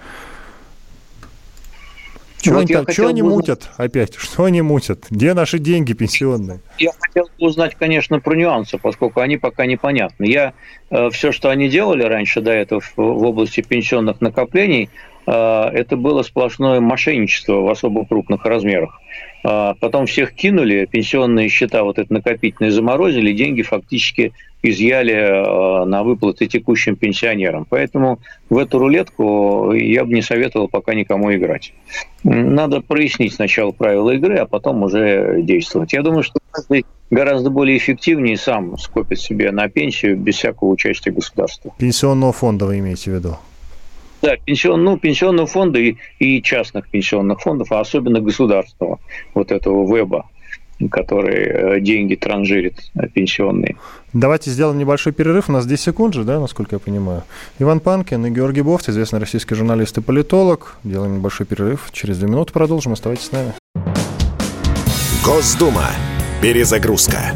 Чего 2.41 2.61
вот 2.61 2.71
они, 2.71 2.93
чего 2.93 3.07
они 3.07 3.21
мутят 3.21 3.69
опять? 3.75 4.15
Что 4.15 4.45
они 4.45 4.61
мутят? 4.61 5.05
Где 5.09 5.33
наши 5.33 5.59
деньги 5.59 5.91
пенсионные? 5.91 6.61
Я 6.77 6.91
хотел 6.97 7.29
узнать, 7.37 7.75
конечно, 7.75 8.21
про 8.21 8.33
нюансы, 8.33 8.77
поскольку 8.77 9.19
они 9.19 9.35
пока 9.35 9.65
непонятны. 9.65 10.23
Я 10.23 10.53
э, 10.89 11.09
все, 11.09 11.33
что 11.33 11.49
они 11.49 11.67
делали 11.67 12.03
раньше 12.03 12.39
до 12.39 12.51
этого 12.51 12.79
в, 12.79 12.93
в 12.95 13.23
области 13.25 13.59
пенсионных 13.59 14.21
накоплений, 14.21 14.89
это 15.29 15.95
было 15.97 16.23
сплошное 16.23 16.79
мошенничество 16.79 17.61
в 17.61 17.69
особо 17.69 18.05
крупных 18.05 18.45
размерах. 18.45 18.99
Э, 19.43 19.73
потом 19.79 20.05
всех 20.05 20.33
кинули, 20.33 20.87
пенсионные 20.89 21.49
счета 21.49 21.83
вот 21.83 21.97
это 21.99 22.11
накопительные 22.13 22.71
заморозили, 22.71 23.31
деньги 23.33 23.61
фактически 23.61 24.33
изъяли 24.61 25.13
э, 25.13 25.85
на 25.85 26.03
выплаты 26.03 26.47
текущим 26.47 26.95
пенсионерам. 26.95 27.65
Поэтому 27.69 28.19
в 28.49 28.57
эту 28.57 28.79
рулетку 28.79 29.71
я 29.73 30.03
бы 30.03 30.13
не 30.13 30.21
советовал 30.21 30.67
пока 30.67 30.93
никому 30.93 31.33
играть. 31.33 31.73
Надо 32.23 32.81
прояснить 32.81 33.33
сначала 33.33 33.71
правила 33.71 34.11
игры, 34.11 34.37
а 34.37 34.45
потом 34.45 34.83
уже 34.83 35.41
действовать. 35.41 35.93
Я 35.93 36.01
думаю, 36.01 36.23
что 36.23 36.39
гораздо 37.09 37.49
более 37.49 37.77
эффективнее 37.77 38.35
сам 38.35 38.77
скопит 38.77 39.19
себе 39.19 39.51
на 39.51 39.69
пенсию 39.69 40.17
без 40.17 40.35
всякого 40.35 40.69
участия 40.69 41.11
государства. 41.11 41.73
Пенсионного 41.77 42.33
фонда 42.33 42.65
вы 42.65 42.79
имеете 42.79 43.11
в 43.11 43.13
виду? 43.15 43.37
Да, 44.21 44.35
пенсион, 44.37 44.83
ну, 44.83 44.97
пенсионного 44.97 45.47
фонда 45.47 45.79
и, 45.79 45.95
и 46.19 46.41
частных 46.41 46.89
пенсионных 46.89 47.39
фондов, 47.41 47.71
а 47.71 47.79
особенно 47.79 48.19
государственного, 48.19 48.99
вот 49.33 49.51
этого 49.51 49.85
веба 49.95 50.25
который 50.87 51.35
э, 51.35 51.81
деньги 51.81 52.15
транжирит 52.15 52.91
пенсионные. 53.13 53.75
Давайте 54.13 54.49
сделаем 54.49 54.79
небольшой 54.79 55.11
перерыв. 55.11 55.49
У 55.49 55.51
нас 55.51 55.65
10 55.65 55.83
секунд 55.83 56.13
же, 56.13 56.23
да, 56.23 56.39
насколько 56.39 56.75
я 56.75 56.79
понимаю. 56.79 57.23
Иван 57.59 57.81
Панкин 57.81 58.25
и 58.25 58.29
Георгий 58.29 58.61
Бофт, 58.61 58.87
известный 58.87 59.19
российский 59.19 59.55
журналист 59.55 59.97
и 59.97 60.01
политолог. 60.01 60.77
Делаем 60.83 61.17
небольшой 61.17 61.45
перерыв. 61.45 61.89
Через 61.91 62.17
две 62.19 62.29
минуты 62.29 62.53
продолжим. 62.53 62.93
Оставайтесь 62.93 63.25
с 63.25 63.31
нами. 63.31 63.53
Госдума. 65.23 65.89
Перезагрузка. 66.41 67.35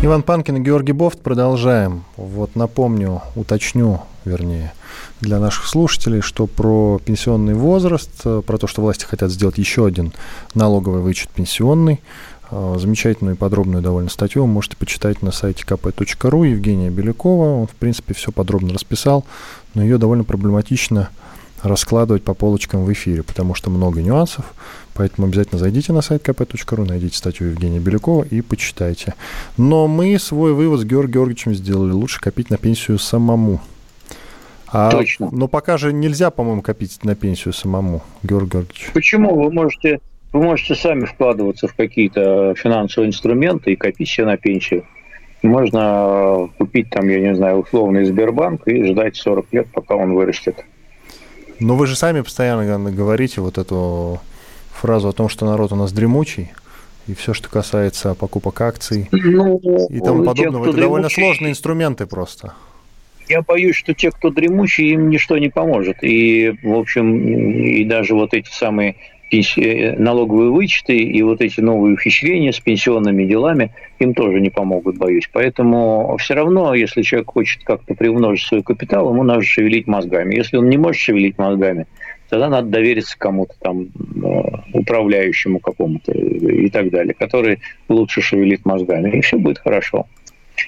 Иван 0.00 0.22
Панкин 0.22 0.58
и 0.58 0.60
Георгий 0.60 0.92
Бофт. 0.92 1.20
Продолжаем. 1.20 2.04
Вот 2.16 2.54
напомню, 2.54 3.20
уточню, 3.34 4.02
вернее, 4.24 4.72
для 5.20 5.40
наших 5.40 5.66
слушателей, 5.66 6.20
что 6.20 6.46
про 6.46 7.00
пенсионный 7.04 7.54
возраст, 7.54 8.12
э, 8.24 8.40
про 8.46 8.58
то, 8.58 8.68
что 8.68 8.80
власти 8.80 9.04
хотят 9.04 9.32
сделать 9.32 9.58
еще 9.58 9.86
один 9.86 10.12
налоговый 10.54 11.02
вычет 11.02 11.30
пенсионный, 11.30 12.00
э, 12.52 12.76
замечательную 12.78 13.34
и 13.34 13.38
подробную 13.38 13.82
довольно 13.82 14.08
статью 14.08 14.42
вы 14.42 14.48
можете 14.48 14.76
почитать 14.76 15.20
на 15.20 15.32
сайте 15.32 15.64
kp.ru 15.64 16.48
Евгения 16.48 16.90
Белякова. 16.90 17.62
Он, 17.62 17.66
в 17.66 17.74
принципе, 17.74 18.14
все 18.14 18.30
подробно 18.30 18.74
расписал, 18.74 19.24
но 19.74 19.82
ее 19.82 19.98
довольно 19.98 20.22
проблематично 20.22 21.08
раскладывать 21.62 22.22
по 22.22 22.34
полочкам 22.34 22.84
в 22.84 22.92
эфире, 22.92 23.22
потому 23.22 23.54
что 23.54 23.70
много 23.70 24.02
нюансов. 24.02 24.44
Поэтому 24.94 25.28
обязательно 25.28 25.58
зайдите 25.58 25.92
на 25.92 26.02
сайт 26.02 26.26
kp.ru, 26.26 26.84
найдите 26.84 27.16
статью 27.16 27.48
Евгения 27.48 27.78
Белякова 27.78 28.24
и 28.24 28.40
почитайте. 28.40 29.14
Но 29.56 29.86
мы 29.86 30.18
свой 30.18 30.52
вывод 30.54 30.80
с 30.80 30.84
Георгием 30.84 31.12
Георгиевичем 31.12 31.54
сделали. 31.54 31.92
Лучше 31.92 32.20
копить 32.20 32.50
на 32.50 32.56
пенсию 32.58 32.98
самому. 32.98 33.60
А, 34.70 34.90
Точно. 34.90 35.28
Но 35.32 35.48
пока 35.48 35.78
же 35.78 35.92
нельзя, 35.92 36.30
по-моему, 36.30 36.62
копить 36.62 37.02
на 37.04 37.14
пенсию 37.14 37.54
самому, 37.54 38.02
Георгий 38.22 38.50
Георгиевич. 38.50 38.90
Почему? 38.92 39.34
Вы 39.34 39.52
можете, 39.52 40.00
вы 40.32 40.42
можете 40.42 40.74
сами 40.74 41.04
вкладываться 41.04 41.68
в 41.68 41.74
какие-то 41.74 42.54
финансовые 42.56 43.08
инструменты 43.08 43.72
и 43.72 43.76
копить 43.76 44.08
себе 44.08 44.26
на 44.26 44.36
пенсию. 44.36 44.84
Можно 45.42 46.48
купить 46.58 46.90
там, 46.90 47.08
я 47.08 47.20
не 47.20 47.34
знаю, 47.34 47.58
условный 47.58 48.04
Сбербанк 48.04 48.66
и 48.66 48.84
ждать 48.92 49.16
40 49.16 49.46
лет, 49.52 49.68
пока 49.72 49.94
он 49.94 50.14
вырастет. 50.14 50.64
Но 51.60 51.76
вы 51.76 51.86
же 51.86 51.96
сами 51.96 52.20
постоянно 52.20 52.90
говорите 52.90 53.40
вот 53.40 53.58
эту 53.58 54.20
фразу 54.72 55.08
о 55.08 55.12
том, 55.12 55.28
что 55.28 55.46
народ 55.46 55.72
у 55.72 55.76
нас 55.76 55.92
дремучий, 55.92 56.50
и 57.06 57.14
все, 57.14 57.34
что 57.34 57.48
касается 57.48 58.14
покупок 58.14 58.60
акций 58.60 59.08
ну, 59.10 59.58
и 59.88 59.98
тому 60.00 60.24
подобного, 60.24 60.64
это 60.64 60.72
дремучий, 60.72 60.80
довольно 60.80 61.08
сложные 61.08 61.50
инструменты 61.52 62.06
просто. 62.06 62.54
Я 63.28 63.42
боюсь, 63.42 63.76
что 63.76 63.92
те, 63.92 64.10
кто 64.10 64.30
дремучий, 64.30 64.92
им 64.92 65.10
ничто 65.10 65.36
не 65.36 65.50
поможет. 65.50 66.02
И, 66.02 66.54
в 66.62 66.74
общем, 66.74 67.18
и 67.18 67.84
даже 67.84 68.14
вот 68.14 68.32
эти 68.32 68.50
самые 68.50 68.96
налоговые 69.30 70.50
вычеты 70.50 70.96
и 70.96 71.22
вот 71.22 71.40
эти 71.40 71.60
новые 71.60 71.94
ухищрения 71.94 72.52
с 72.52 72.60
пенсионными 72.60 73.24
делами 73.24 73.72
им 73.98 74.14
тоже 74.14 74.40
не 74.40 74.50
помогут, 74.50 74.96
боюсь. 74.96 75.28
Поэтому 75.32 76.16
все 76.18 76.34
равно, 76.34 76.74
если 76.74 77.02
человек 77.02 77.30
хочет 77.30 77.62
как-то 77.64 77.94
приумножить 77.94 78.46
свой 78.46 78.62
капитал, 78.62 79.10
ему 79.12 79.22
надо 79.22 79.42
шевелить 79.42 79.86
мозгами. 79.86 80.34
Если 80.34 80.56
он 80.56 80.68
не 80.68 80.78
может 80.78 81.00
шевелить 81.00 81.38
мозгами, 81.38 81.86
тогда 82.28 82.48
надо 82.48 82.68
довериться 82.68 83.18
кому-то 83.18 83.54
там, 83.60 83.86
э, 83.86 84.42
управляющему 84.74 85.60
какому-то 85.60 86.12
и 86.12 86.68
так 86.70 86.90
далее, 86.90 87.14
который 87.14 87.60
лучше 87.88 88.20
шевелит 88.20 88.64
мозгами, 88.64 89.10
и 89.10 89.20
все 89.20 89.38
будет 89.38 89.58
хорошо. 89.58 90.06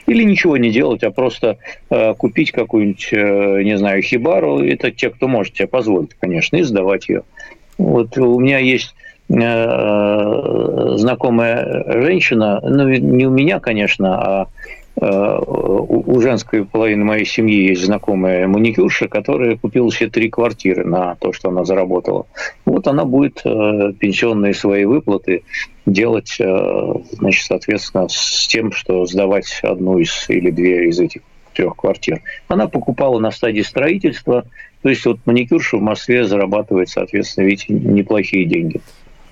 Или 0.06 0.22
ничего 0.22 0.56
не 0.56 0.70
делать, 0.70 1.02
а 1.02 1.10
просто 1.10 1.58
э, 1.90 2.14
купить 2.14 2.52
какую-нибудь, 2.52 3.08
э, 3.12 3.62
не 3.62 3.76
знаю, 3.76 4.02
хибару. 4.02 4.60
Это 4.60 4.90
те, 4.90 5.10
кто 5.10 5.28
может 5.28 5.56
себе 5.56 5.66
позволить, 5.66 6.14
конечно, 6.18 6.56
и 6.56 6.62
сдавать 6.62 7.08
ее. 7.08 7.22
Вот 7.80 8.16
у 8.18 8.38
меня 8.38 8.58
есть 8.58 8.94
э, 9.28 10.94
знакомая 10.96 11.84
женщина, 12.02 12.60
ну 12.62 12.88
не 12.88 13.26
у 13.26 13.30
меня, 13.30 13.60
конечно, 13.60 14.18
а 14.18 14.48
Э, 15.00 15.38
у 15.46 16.20
женской 16.20 16.64
половины 16.66 17.04
моей 17.04 17.24
семьи 17.24 17.68
есть 17.68 17.84
знакомая 17.84 18.46
маникюрша, 18.46 19.08
которая 19.08 19.56
купила 19.56 19.90
себе 19.90 20.10
три 20.10 20.28
квартиры 20.28 20.84
на 20.84 21.14
то, 21.14 21.32
что 21.32 21.48
она 21.48 21.64
заработала. 21.64 22.26
Вот 22.66 22.86
она 22.86 23.04
будет 23.04 23.40
э, 23.44 23.92
пенсионные 23.98 24.52
свои 24.52 24.84
выплаты 24.84 25.44
делать, 25.86 26.38
значит, 26.38 27.46
соответственно, 27.46 28.06
с 28.08 28.46
тем, 28.46 28.70
что 28.70 29.06
сдавать 29.06 29.60
одну 29.62 29.98
из 29.98 30.26
или 30.28 30.50
две 30.50 30.88
из 30.88 31.00
этих 31.00 31.22
трех 31.52 31.76
квартир. 31.76 32.22
Она 32.48 32.68
покупала 32.68 33.18
на 33.18 33.30
стадии 33.30 33.62
строительства, 33.62 34.44
то 34.82 34.88
есть 34.88 35.04
вот 35.06 35.18
маникюрша 35.26 35.76
в 35.76 35.82
Москве 35.82 36.24
зарабатывает, 36.24 36.88
соответственно, 36.88 37.46
видите, 37.46 37.72
неплохие 37.74 38.46
деньги. 38.46 38.80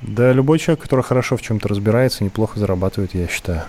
Да, 0.02 0.32
любой 0.32 0.58
человек, 0.58 0.82
который 0.82 1.02
хорошо 1.02 1.36
в 1.36 1.42
чем-то 1.42 1.68
разбирается, 1.68 2.24
неплохо 2.24 2.58
зарабатывает, 2.58 3.14
я 3.14 3.26
считаю. 3.26 3.62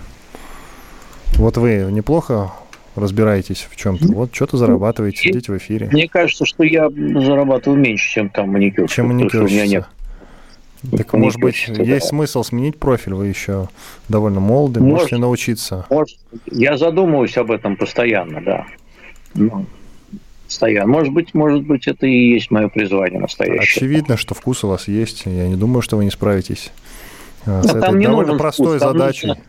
Вот 1.34 1.56
вы 1.56 1.88
неплохо 1.90 2.52
разбираетесь 2.96 3.66
в 3.70 3.76
чем-то. 3.76 4.08
Вот 4.12 4.34
что-то 4.34 4.56
зарабатываете, 4.56 5.18
сидите 5.22 5.52
в 5.52 5.58
эфире. 5.58 5.88
Мне 5.92 6.08
кажется, 6.08 6.44
что 6.44 6.62
я 6.62 6.88
зарабатываю 6.90 7.80
меньше, 7.80 8.10
чем 8.10 8.28
там 8.28 8.50
маникюр. 8.50 8.88
Чем 8.88 9.08
маникюр. 9.08 9.44
У 9.44 9.46
меня 9.46 9.66
нет 9.66 9.86
так, 10.90 11.12
может 11.12 11.40
быть, 11.40 11.68
да. 11.68 11.82
есть 11.82 12.06
смысл 12.06 12.42
сменить 12.42 12.78
профиль? 12.78 13.14
Вы 13.14 13.28
еще 13.28 13.68
довольно 14.08 14.40
молоды, 14.40 14.80
может, 14.80 14.94
можете 14.94 15.16
научиться. 15.18 15.86
Может, 15.90 16.18
я 16.50 16.76
задумываюсь 16.78 17.36
об 17.36 17.50
этом 17.50 17.76
постоянно, 17.76 18.40
да. 18.40 18.66
Ну, 19.34 19.66
постоянно. 20.46 20.90
Может 20.90 21.12
быть, 21.12 21.34
может 21.34 21.64
быть, 21.64 21.86
это 21.86 22.06
и 22.06 22.30
есть 22.32 22.50
мое 22.50 22.68
призвание 22.68 23.20
настоящее. 23.20 23.60
Очевидно, 23.60 24.16
что 24.16 24.34
вкус 24.34 24.64
у 24.64 24.68
вас 24.68 24.88
есть. 24.88 25.22
Я 25.26 25.48
не 25.48 25.56
думаю, 25.56 25.82
что 25.82 25.96
вы 25.96 26.04
не 26.04 26.10
справитесь 26.10 26.72
а, 27.46 27.62
с 27.62 27.74
этой 27.74 28.02
довольно 28.02 28.36
простой 28.36 28.78
вкус, 28.78 28.90
задачей. 28.90 29.28
Нужно, 29.28 29.42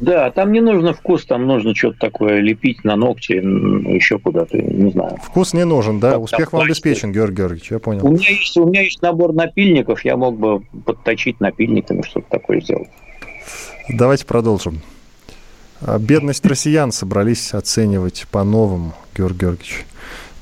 да, 0.00 0.30
там 0.30 0.52
не 0.52 0.60
нужно 0.60 0.94
вкус, 0.94 1.26
там 1.26 1.46
нужно 1.46 1.74
что-то 1.74 1.98
такое 1.98 2.40
лепить 2.40 2.84
на 2.84 2.96
ногти, 2.96 3.32
еще 3.32 4.18
куда-то, 4.18 4.56
не 4.56 4.90
знаю. 4.92 5.18
Вкус 5.22 5.52
не 5.52 5.64
нужен, 5.64 6.00
да? 6.00 6.12
Там, 6.12 6.22
Успех 6.22 6.52
вам 6.52 6.62
обеспечен, 6.62 7.12
Георгий 7.12 7.36
Георгиевич, 7.36 7.70
я 7.70 7.78
понял. 7.78 8.06
У 8.06 8.12
меня, 8.12 8.30
есть, 8.30 8.56
у 8.56 8.66
меня 8.66 8.80
есть 8.80 9.02
набор 9.02 9.34
напильников, 9.34 10.04
я 10.04 10.16
мог 10.16 10.38
бы 10.38 10.62
подточить 10.86 11.40
напильниками, 11.40 12.00
что-то 12.02 12.26
такое 12.30 12.62
сделать. 12.62 12.88
Давайте 13.90 14.24
продолжим. 14.24 14.80
А, 15.82 15.98
бедность 15.98 16.46
россиян 16.46 16.92
собрались 16.92 17.52
оценивать 17.52 18.26
по-новому, 18.30 18.94
Георгий 19.14 19.40
Георгиевич. 19.40 19.84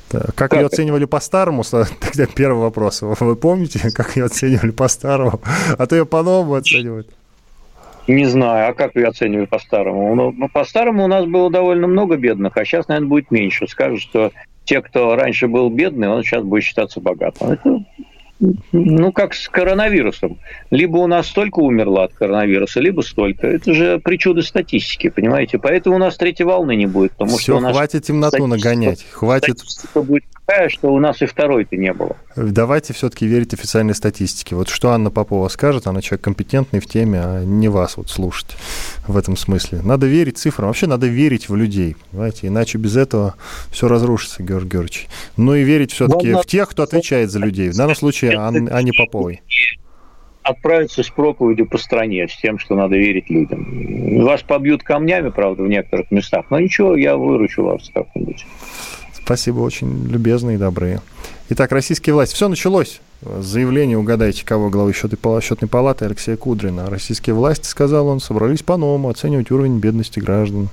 Как, 0.09 0.35
как 0.35 0.53
ее 0.55 0.67
оценивали 0.67 1.05
по-старому? 1.05 1.65
Тогда 2.01 2.27
первый 2.27 2.61
вопрос. 2.61 3.03
Вы 3.03 3.37
помните, 3.37 3.91
как 3.95 4.17
ее 4.17 4.27
оценивали 4.27 4.71
по-старому? 4.71 5.41
А 5.77 5.87
то 5.87 5.97
ее 5.97 6.07
по-новому 6.07 6.55
оценивают. 6.55 7.09
Не 8.09 8.25
знаю, 8.25 8.71
а 8.71 8.73
как 8.75 8.93
я 8.95 9.09
оцениваю 9.09 9.47
по-старому? 9.47 10.15
Ну, 10.15 10.33
ну, 10.33 10.49
по-старому 10.49 11.05
у 11.05 11.09
нас 11.09 11.27
было 11.27 11.51
довольно 11.51 11.87
много 11.87 12.17
бедных, 12.17 12.57
а 12.57 12.65
сейчас, 12.65 12.89
наверное, 12.89 13.09
будет 13.09 13.31
меньше. 13.31 13.69
Скажут, 13.69 14.01
что 14.01 14.33
те, 14.65 14.81
кто 14.81 15.15
раньше 15.15 15.47
был 15.47 15.69
бедный, 15.69 16.09
он 16.09 16.23
сейчас 16.23 16.43
будет 16.43 16.65
считаться 16.65 17.01
богатым. 17.01 17.53
Это 17.53 17.85
ну, 18.73 19.13
как 19.13 19.35
с 19.35 19.49
коронавирусом. 19.49 20.39
Либо 20.71 20.99
у 20.99 21.07
нас 21.07 21.27
столько 21.27 21.59
умерло 21.59 22.05
от 22.05 22.13
коронавируса, 22.13 22.81
либо 22.81 23.01
столько. 23.01 23.47
Это 23.47 23.75
же 23.75 23.99
причуды 23.99 24.43
статистики, 24.43 25.11
понимаете? 25.11 25.59
Поэтому 25.59 25.97
у 25.97 25.99
нас 25.99 26.17
третьей 26.17 26.47
волны 26.47 26.77
не 26.77 26.87
будет. 26.87 27.13
Потому 27.13 27.33
Все, 27.33 27.43
что 27.43 27.57
у 27.57 27.61
нас 27.61 27.77
хватит 27.77 28.05
темноту 28.05 28.47
нагонять. 28.47 29.05
Хватит... 29.11 29.59
будет 29.95 30.25
такая, 30.49 30.69
что 30.71 30.93
у 30.93 30.99
нас 30.99 31.21
и 31.21 31.27
второй-то 31.27 31.77
не 31.77 31.93
было. 31.93 32.17
Давайте 32.35 32.95
все-таки 32.95 33.27
верить 33.27 33.53
официальной 33.53 33.95
статистике. 33.95 34.57
Вот 34.57 34.69
что 34.69 34.91
Анна 34.91 35.11
Попова 35.11 35.49
скажет, 35.49 35.87
она 35.87 36.01
человек 36.01 36.25
компетентный 36.25 36.81
в 36.81 36.87
теме, 36.87 37.21
а 37.23 37.45
не 37.45 37.69
вас 37.69 37.99
вот 37.99 38.09
слушать 38.09 38.57
в 39.07 39.17
этом 39.17 39.37
смысле. 39.37 39.81
Надо 39.83 40.07
верить 40.07 40.39
цифрам. 40.39 40.69
Вообще 40.69 40.87
надо 40.87 41.07
верить 41.07 41.49
в 41.49 41.55
людей, 41.55 41.97
понимаете? 42.11 42.47
Иначе 42.47 42.79
без 42.79 42.97
этого 42.97 43.35
все 43.71 43.89
разрушится, 43.89 44.43
Георгий 44.43 44.69
Георгиевич. 44.71 45.09
Ну 45.37 45.55
и 45.55 45.65
верить 45.65 45.93
все-таки 45.93 46.33
в 46.33 46.45
тех, 46.47 46.69
кто 46.69 46.83
отвечает 46.83 47.31
за 47.31 47.41
людей. 47.41 47.69
В 47.69 47.77
данном 47.77 47.95
случае 47.95 48.37
Ан... 48.37 48.69
Анне 48.73 48.93
Поповой 48.93 49.43
отправиться 50.45 51.03
с 51.03 51.11
проповедью 51.11 51.69
по 51.69 51.77
стране, 51.77 52.27
с 52.27 52.35
тем, 52.39 52.59
что 52.59 52.75
надо 52.75 52.97
верить 52.97 53.29
людям. 53.29 54.25
Вас 54.25 54.43
побьют 54.43 54.83
камнями, 54.83 55.29
правда, 55.29 55.63
в 55.63 55.69
некоторых 55.69 56.11
местах, 56.11 56.47
но 56.49 56.59
ничего, 56.59 56.97
я 56.97 57.19
выручу 57.19 57.63
вас 57.65 57.91
как-нибудь. 57.93 58.47
Спасибо, 59.29 59.59
очень 59.61 60.07
любезные 60.07 60.55
и 60.55 60.59
добрые. 60.59 61.03
Итак, 61.51 61.71
российские 61.73 62.15
власти. 62.15 62.35
Все 62.35 62.49
началось. 62.49 63.03
Заявление, 63.21 63.99
угадайте, 63.99 64.43
кого 64.43 64.71
главы 64.71 64.95
счетной 64.95 65.69
палаты 65.69 66.07
Алексея 66.07 66.39
Кудрина. 66.39 66.89
Российские 66.89 67.35
власти, 67.35 67.67
сказал 67.67 68.07
он, 68.07 68.21
собрались 68.21 68.63
по-новому 68.63 69.11
оценивать 69.11 69.51
уровень 69.51 69.81
бедности 69.81 70.19
граждан. 70.19 70.71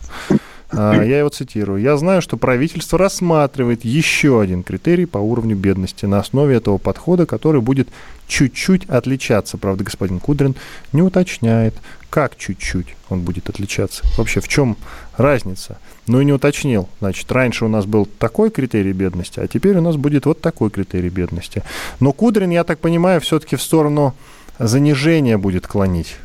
А, 0.72 1.02
я 1.04 1.20
его 1.20 1.30
цитирую. 1.30 1.82
«Я 1.82 1.98
знаю, 1.98 2.22
что 2.22 2.38
правительство 2.38 2.98
рассматривает 2.98 3.86
еще 3.86 4.42
один 4.42 4.64
критерий 4.64 5.06
по 5.06 5.18
уровню 5.18 5.56
бедности 5.56 6.06
на 6.06 6.20
основе 6.20 6.56
этого 6.56 6.78
подхода, 6.78 7.26
который 7.26 7.62
будет 7.62 7.90
чуть-чуть 8.28 8.86
отличаться. 8.90 9.58
Правда, 9.58 9.84
господин 9.84 10.20
Кудрин 10.20 10.56
не 10.92 11.02
уточняет, 11.02 11.76
как 12.10 12.38
чуть-чуть 12.38 12.96
он 13.10 13.22
будет 13.22 13.50
отличаться. 13.50 14.04
Вообще, 14.18 14.40
в 14.40 14.48
чем 14.48 14.78
разница? 15.18 15.78
Ну 16.08 16.22
и 16.22 16.26
не 16.26 16.34
уточнил. 16.34 16.90
Значит, 17.00 17.32
раньше 17.32 17.66
у 17.66 17.68
нас 17.68 17.86
был 17.86 18.06
такой 18.06 18.50
критерий 18.50 18.94
бедности, 18.94 19.40
а 19.40 19.48
теперь 19.48 19.78
у 19.78 19.82
нас 19.82 19.96
будет 19.96 20.26
вот 20.26 20.42
такой 20.42 20.70
критерий 20.70 21.10
бедности. 21.10 21.64
Но 22.00 22.12
Кудрин, 22.12 22.50
я 22.50 22.64
так 22.64 22.80
понимаю, 22.80 23.22
все-таки 23.22 23.56
в 23.56 23.62
сторону 23.62 24.14
занижения 24.60 25.38
будет 25.38 25.68
клонить, 25.68 26.16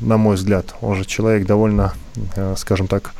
на 0.00 0.16
мой 0.16 0.36
взгляд. 0.36 0.74
Он 0.80 0.96
же 0.96 1.04
человек 1.04 1.46
довольно, 1.46 1.94
э, 2.36 2.54
скажем 2.56 2.86
так, 2.86 3.14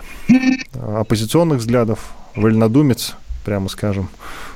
оппозиционных 0.74 1.58
взглядов, 1.58 2.12
вольнодумец, 2.34 3.14
прямо 3.44 3.68
скажем. 3.68 4.08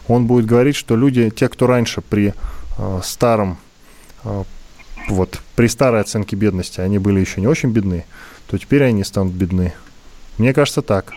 Он 0.07 0.27
будет 0.27 0.47
говорить, 0.47 0.77
что 0.77 0.97
люди, 0.97 1.31
те, 1.31 1.49
кто 1.49 1.67
раньше 1.67 2.01
при 2.01 2.35
э, 2.79 3.01
старом, 3.03 3.59
э, 4.25 4.45
вот, 5.09 5.41
при 5.55 5.67
старой 5.69 6.01
оценке 6.01 6.37
бедности, 6.37 6.81
они 6.81 6.99
были 6.99 7.21
еще 7.21 7.41
не 7.41 7.47
очень 7.47 7.71
бедны, 7.71 8.05
то 8.47 8.59
теперь 8.59 8.85
они 8.85 9.05
станут 9.05 9.33
бедны. 9.33 9.75
Мне 10.39 10.55
кажется, 10.55 10.83
так. 10.83 11.13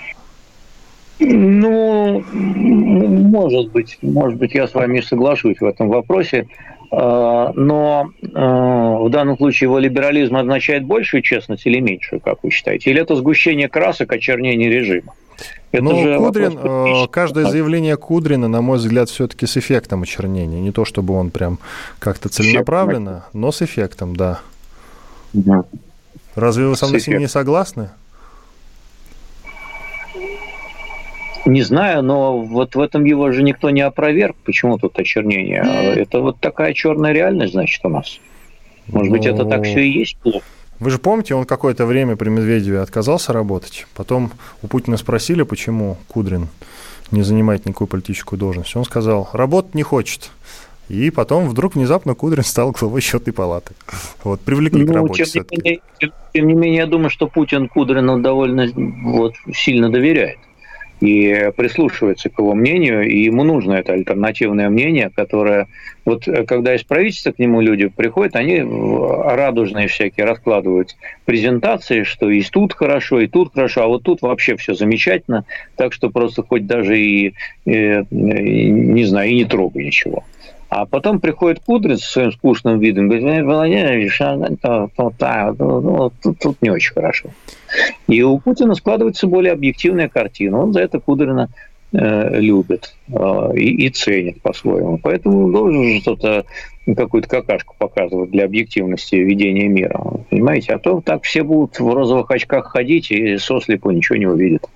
Ну, 1.20 2.24
может 2.34 3.72
быть, 3.72 4.00
может 4.02 4.40
быть, 4.40 4.56
я 4.56 4.68
с 4.68 4.74
вами 4.74 5.02
соглашусь 5.02 5.60
в 5.60 5.66
этом 5.66 5.90
вопросе. 5.90 6.48
А, 6.92 7.54
но 7.56 8.10
а, 8.34 8.98
в 8.98 9.10
данном 9.10 9.38
случае 9.38 9.68
его 9.68 9.80
либерализм 9.80 10.36
означает 10.36 10.84
большую 10.84 11.22
честность 11.22 11.66
или 11.66 11.80
меньшую, 11.80 12.20
как 12.20 12.44
вы 12.44 12.50
считаете? 12.50 12.90
Или 12.90 13.02
это 13.02 13.16
сгущение 13.16 13.70
красок, 13.70 14.12
очернение 14.12 14.70
режима? 14.70 15.14
Это 15.72 15.84
ну, 15.84 16.18
Кудрин, 16.18 16.58
вопрос... 16.58 17.10
каждое 17.10 17.46
заявление 17.46 17.96
Кудрина, 17.96 18.48
на 18.48 18.62
мой 18.62 18.78
взгляд, 18.78 19.10
все-таки 19.10 19.46
с 19.46 19.56
эффектом 19.56 20.02
очернения. 20.02 20.60
Не 20.60 20.72
то, 20.72 20.84
чтобы 20.84 21.14
он 21.14 21.30
прям 21.30 21.60
как-то 22.00 22.30
целенаправленно, 22.30 23.26
но 23.32 23.52
с 23.52 23.62
эффектом, 23.62 24.16
да. 24.16 24.42
Угу. 25.34 25.66
Разве 26.36 26.68
вы 26.68 26.76
со 26.76 26.88
мной 26.88 27.00
с 27.00 27.08
ним 27.08 27.20
не 27.20 27.28
согласны? 27.28 27.92
Не 31.46 31.64
знаю, 31.64 32.04
но 32.04 32.38
вот 32.38 32.76
в 32.76 32.80
этом 32.80 33.04
его 33.04 33.32
же 33.32 33.42
никто 33.44 33.70
не 33.70 33.82
опроверг. 33.82 34.36
Почему 34.46 34.78
тут 34.78 34.98
очернение? 35.00 35.64
Это 35.96 36.20
вот 36.20 36.40
такая 36.40 36.74
черная 36.74 37.14
реальность, 37.14 37.54
значит, 37.54 37.84
у 37.84 37.90
нас. 37.90 38.20
Может 38.88 39.12
быть, 39.12 39.26
это 39.26 39.46
так 39.46 39.64
все 39.64 39.82
и 39.82 39.90
есть 39.90 40.18
плохо. 40.18 40.46
Вы 40.80 40.90
же 40.90 40.98
помните, 40.98 41.36
он 41.36 41.46
какое-то 41.46 41.86
время 41.86 42.16
при 42.16 42.30
Медведеве 42.30 42.80
отказался 42.80 43.34
работать. 43.34 43.86
Потом 43.96 44.32
у 44.64 44.68
Путина 44.68 44.98
спросили, 44.98 45.44
почему 45.44 45.98
Кудрин 46.08 46.48
не 47.12 47.22
занимает 47.22 47.66
никакую 47.66 47.88
политическую 47.88 48.40
должность. 48.40 48.76
Он 48.76 48.84
сказал, 48.84 49.30
работать 49.34 49.76
не 49.76 49.84
хочет. 49.84 50.32
И 50.90 51.10
потом 51.12 51.48
вдруг 51.48 51.76
внезапно 51.76 52.16
Кудрин 52.16 52.44
стал 52.44 52.72
главой 52.72 53.02
счетной 53.02 53.32
палаты. 53.32 53.76
Вот, 54.24 54.42
привлекли 54.42 54.84
ну, 54.84 54.92
к 54.92 54.96
работе 54.96 55.26
тем 55.26 55.46
не, 55.52 55.58
менее, 55.58 55.80
тем, 56.00 56.12
тем 56.34 56.48
не 56.48 56.54
менее, 56.54 56.78
я 56.78 56.86
думаю, 56.88 57.10
что 57.10 57.28
Путин 57.28 57.70
Кудрину 57.70 58.20
довольно 58.20 58.68
вот, 58.76 59.36
сильно 59.54 59.92
доверяет 59.92 60.40
и 61.02 61.52
прислушивается 61.58 62.30
к 62.30 62.38
его 62.40 62.54
мнению, 62.54 63.02
и 63.02 63.24
ему 63.24 63.44
нужно 63.44 63.74
это 63.74 63.94
альтернативное 63.94 64.70
мнение, 64.70 65.12
которое... 65.14 65.68
Вот 66.06 66.28
э, 66.28 66.46
когда 66.46 66.76
из 66.76 66.84
правительства 66.84 67.32
к 67.32 67.40
нему 67.40 67.60
люди 67.60 67.88
приходят, 67.88 68.36
они 68.36 68.60
радужные 68.62 69.88
всякие 69.88 70.26
раскладывают 70.26 70.96
презентации, 71.26 72.04
что 72.04 72.30
и 72.30 72.44
тут 72.44 72.74
хорошо, 72.74 73.20
и 73.20 73.28
тут 73.28 73.54
хорошо, 73.54 73.84
а 73.84 73.88
вот 73.88 74.04
тут 74.04 74.22
вообще 74.22 74.56
все 74.56 74.76
замечательно, 74.76 75.46
так 75.76 75.92
что 75.92 76.10
просто 76.10 76.44
хоть 76.44 76.68
даже 76.68 77.00
и, 77.00 77.34
и, 77.66 78.04
и 78.12 78.70
не 78.70 79.04
знаю, 79.06 79.32
и 79.32 79.36
не 79.36 79.46
трогай 79.46 79.86
ничего. 79.86 80.24
А 80.72 80.86
потом 80.86 81.20
приходит 81.20 81.60
Кудрин 81.66 81.98
со 81.98 82.10
своим 82.10 82.32
скучным 82.32 82.80
видом, 82.80 83.10
говорит, 83.10 83.44
Владимирович, 83.44 84.22
а, 84.22 84.38
ну, 85.60 86.12
тут, 86.24 86.40
тут 86.40 86.62
не 86.62 86.70
очень 86.70 86.94
хорошо. 86.94 87.32
И 88.08 88.24
у 88.24 88.40
Путина 88.40 88.74
складывается 88.76 89.28
более 89.28 89.52
объективная 89.52 90.08
картина. 90.08 90.62
Он 90.62 90.72
за 90.72 90.80
это 90.80 91.02
Кудрина 91.02 91.50
э, 91.92 92.40
любит 92.40 92.96
э, 93.10 93.52
и, 93.58 93.86
и 93.86 93.90
ценит 93.90 94.42
по-своему. 94.42 94.98
Поэтому 94.98 95.52
должен 95.52 96.00
что-то, 96.00 96.46
какую-то 96.96 97.28
какашку 97.28 97.76
показывать 97.78 98.32
для 98.32 98.46
объективности 98.46 99.16
ведения 99.16 99.68
мира. 99.68 100.00
Понимаете? 100.30 100.72
А 100.72 100.80
то 100.80 101.02
так 101.02 101.24
все 101.24 101.44
будут 101.44 101.82
в 101.82 101.94
розовых 101.94 102.32
очках 102.32 102.68
ходить 102.68 103.12
и 103.12 103.38
сослепу 103.38 103.92
ничего 103.92 104.16
не 104.16 104.28
увидят. 104.28 104.70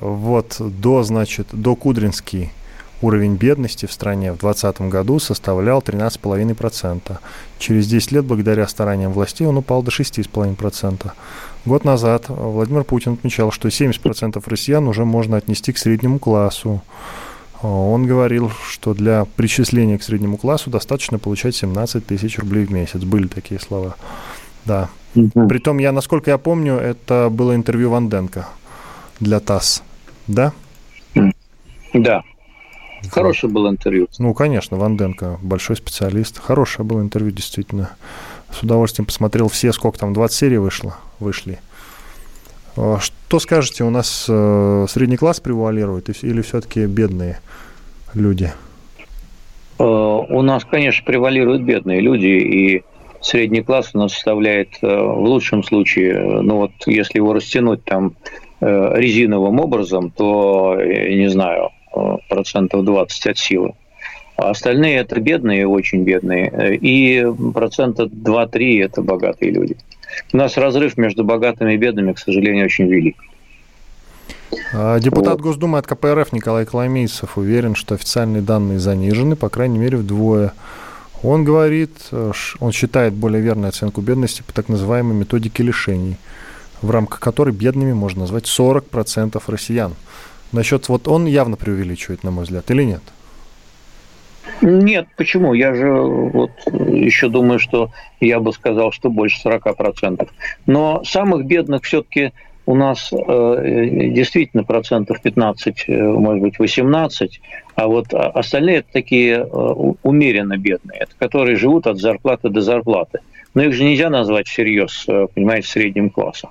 Вот 0.00 0.56
до, 0.58 1.02
значит, 1.02 1.48
до 1.52 1.76
Кудринский 1.76 2.48
Уровень 3.02 3.34
бедности 3.34 3.86
в 3.86 3.92
стране 3.92 4.32
в 4.32 4.38
2020 4.38 4.82
году 4.82 5.18
составлял 5.18 5.80
13,5%. 5.80 7.18
Через 7.58 7.88
10 7.88 8.12
лет, 8.12 8.24
благодаря 8.24 8.68
стараниям 8.68 9.12
властей, 9.12 9.44
он 9.46 9.56
упал 9.56 9.82
до 9.82 9.90
6,5%. 9.90 11.10
Год 11.64 11.84
назад 11.84 12.26
Владимир 12.28 12.84
Путин 12.84 13.14
отмечал, 13.14 13.50
что 13.50 13.68
70% 13.68 14.40
россиян 14.46 14.86
уже 14.86 15.04
можно 15.04 15.36
отнести 15.36 15.72
к 15.72 15.78
среднему 15.78 16.20
классу. 16.20 16.80
Он 17.60 18.06
говорил, 18.06 18.50
что 18.68 18.94
для 18.94 19.24
причисления 19.36 19.98
к 19.98 20.04
среднему 20.04 20.36
классу 20.36 20.70
достаточно 20.70 21.18
получать 21.18 21.56
17 21.56 22.06
тысяч 22.06 22.38
рублей 22.38 22.66
в 22.66 22.70
месяц. 22.70 23.00
Были 23.02 23.26
такие 23.26 23.58
слова. 23.58 23.96
Да. 24.64 24.88
Угу. 25.16 25.48
Притом, 25.48 25.78
я, 25.78 25.90
насколько 25.90 26.30
я 26.30 26.38
помню, 26.38 26.74
это 26.76 27.28
было 27.30 27.54
интервью 27.56 27.90
Ванденко 27.90 28.48
для 29.18 29.40
ТАСС. 29.40 29.82
Да? 30.28 30.52
Да. 31.94 32.22
Хорошее 33.10 33.52
было 33.52 33.68
интервью. 33.68 34.08
Ну, 34.18 34.34
конечно, 34.34 34.76
Ванденко 34.76 35.38
большой 35.42 35.76
специалист. 35.76 36.38
Хорошее 36.38 36.86
было 36.86 37.00
интервью, 37.00 37.32
действительно. 37.32 37.90
С 38.50 38.62
удовольствием 38.62 39.06
посмотрел 39.06 39.48
все, 39.48 39.72
сколько 39.72 39.98
там, 39.98 40.12
20 40.12 40.36
серий 40.36 40.58
вышло, 40.58 40.96
вышли. 41.18 41.58
А 42.76 42.98
что 43.00 43.38
скажете, 43.38 43.84
у 43.84 43.90
нас 43.90 44.26
э, 44.28 44.86
средний 44.88 45.16
класс 45.16 45.40
превалирует 45.40 46.10
или 46.22 46.40
все-таки 46.42 46.86
бедные 46.86 47.40
люди? 48.14 48.50
Э, 49.78 49.84
у 49.84 50.42
нас, 50.42 50.64
конечно, 50.64 51.04
превалируют 51.04 51.62
бедные 51.62 52.00
люди, 52.00 52.26
и 52.26 52.82
средний 53.20 53.62
класс 53.62 53.90
у 53.94 53.98
нас 53.98 54.12
составляет 54.12 54.70
э, 54.80 54.86
в 54.86 55.24
лучшем 55.24 55.62
случае, 55.62 56.42
ну 56.42 56.58
вот 56.58 56.72
если 56.86 57.18
его 57.18 57.32
растянуть 57.32 57.84
там 57.84 58.14
резиновым 58.60 59.58
образом, 59.58 60.12
то, 60.12 60.78
не 60.80 61.28
знаю, 61.28 61.70
процентов 62.28 62.84
20 62.84 63.26
от 63.26 63.38
силы. 63.38 63.74
А 64.36 64.50
остальные 64.50 64.96
это 64.96 65.20
бедные, 65.20 65.68
очень 65.68 66.04
бедные, 66.04 66.76
и 66.76 67.24
процента 67.52 68.04
2-3 68.04 68.84
это 68.84 69.02
богатые 69.02 69.52
люди. 69.52 69.76
У 70.32 70.36
нас 70.36 70.56
разрыв 70.56 70.96
между 70.96 71.24
богатыми 71.24 71.74
и 71.74 71.76
бедными, 71.76 72.12
к 72.12 72.18
сожалению, 72.18 72.66
очень 72.66 72.86
велик. 72.86 73.16
А, 74.74 74.98
депутат 74.98 75.34
вот. 75.34 75.42
Госдумы 75.42 75.78
от 75.78 75.86
КПРФ 75.86 76.32
Николай 76.32 76.66
Коломейцев 76.66 77.38
уверен, 77.38 77.74
что 77.74 77.94
официальные 77.94 78.42
данные 78.42 78.78
занижены, 78.78 79.36
по 79.36 79.48
крайней 79.48 79.78
мере, 79.78 79.98
вдвое. 79.98 80.52
Он 81.22 81.44
говорит, 81.44 81.92
э, 82.10 82.32
он 82.58 82.72
считает 82.72 83.14
более 83.14 83.40
верной 83.40 83.68
оценку 83.68 84.00
бедности 84.00 84.42
по 84.42 84.52
так 84.52 84.68
называемой 84.68 85.14
методике 85.14 85.62
лишений, 85.62 86.16
в 86.80 86.90
рамках 86.90 87.20
которой 87.20 87.54
бедными 87.54 87.92
можно 87.92 88.22
назвать 88.22 88.44
40% 88.44 89.40
россиян. 89.46 89.94
Насчет 90.52 90.88
вот 90.88 91.08
он 91.08 91.26
явно 91.26 91.56
преувеличивает, 91.56 92.24
на 92.24 92.30
мой 92.30 92.44
взгляд, 92.44 92.70
или 92.70 92.84
нет? 92.84 93.02
Нет, 94.60 95.08
почему? 95.16 95.54
Я 95.54 95.74
же 95.74 95.90
вот 95.90 96.50
еще 96.66 97.28
думаю, 97.28 97.58
что 97.58 97.90
я 98.20 98.38
бы 98.38 98.52
сказал, 98.52 98.92
что 98.92 99.10
больше 99.10 99.40
40%. 99.48 100.28
Но 100.66 101.02
самых 101.04 101.46
бедных 101.46 101.84
все-таки 101.84 102.32
у 102.64 102.74
нас 102.76 103.12
э, 103.12 103.88
действительно 104.12 104.62
процентов 104.62 105.20
15, 105.20 105.84
э, 105.88 106.02
может 106.02 106.42
быть, 106.42 106.58
18, 106.58 107.40
а 107.74 107.86
вот 107.88 108.12
остальные 108.12 108.78
это 108.78 108.88
такие 108.92 109.38
э, 109.38 109.46
умеренно 110.02 110.56
бедные, 110.56 111.00
это 111.00 111.12
которые 111.18 111.56
живут 111.56 111.86
от 111.86 111.98
зарплаты 111.98 112.50
до 112.50 112.60
зарплаты. 112.60 113.20
Но 113.54 113.62
их 113.62 113.74
же 113.74 113.84
нельзя 113.84 114.10
назвать 114.10 114.46
всерьез, 114.46 115.04
э, 115.08 115.26
понимаете, 115.34 115.68
средним 115.68 116.10
классом. 116.10 116.50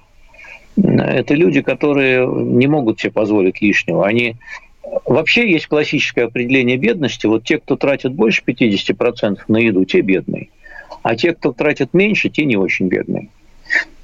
Это 0.77 1.33
люди, 1.33 1.61
которые 1.61 2.25
не 2.27 2.67
могут 2.67 2.99
себе 2.99 3.11
позволить 3.11 3.61
лишнего. 3.61 4.05
Они 4.05 4.35
Вообще 5.05 5.49
есть 5.49 5.67
классическое 5.67 6.25
определение 6.25 6.77
бедности. 6.77 7.25
Вот 7.25 7.43
те, 7.43 7.59
кто 7.59 7.75
тратит 7.75 8.13
больше 8.13 8.41
50% 8.45 9.39
на 9.47 9.57
еду, 9.57 9.85
те 9.85 10.01
бедные. 10.01 10.49
А 11.03 11.15
те, 11.15 11.33
кто 11.33 11.53
тратит 11.53 11.93
меньше, 11.93 12.29
те 12.29 12.45
не 12.45 12.57
очень 12.57 12.87
бедные. 12.87 13.29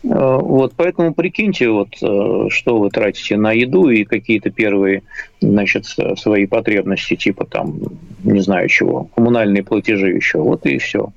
Э, 0.03 0.38
вот, 0.39 0.73
поэтому 0.77 1.13
прикиньте, 1.13 1.69
вот, 1.69 1.89
э, 2.01 2.47
что 2.49 2.80
вы 2.80 2.89
тратите 2.89 3.38
на 3.38 3.51
еду 3.51 3.89
и 3.89 4.06
какие-то 4.06 4.49
первые 4.49 5.03
значит, 5.41 5.86
свои 5.86 6.45
потребности, 6.45 7.15
типа 7.15 7.45
там, 7.45 7.80
не 8.23 8.39
знаю 8.39 8.69
чего, 8.69 9.10
коммунальные 9.15 9.63
платежи 9.63 10.12
еще. 10.12 10.39
Вот 10.39 10.65
и 10.65 10.77
все. 10.77 11.12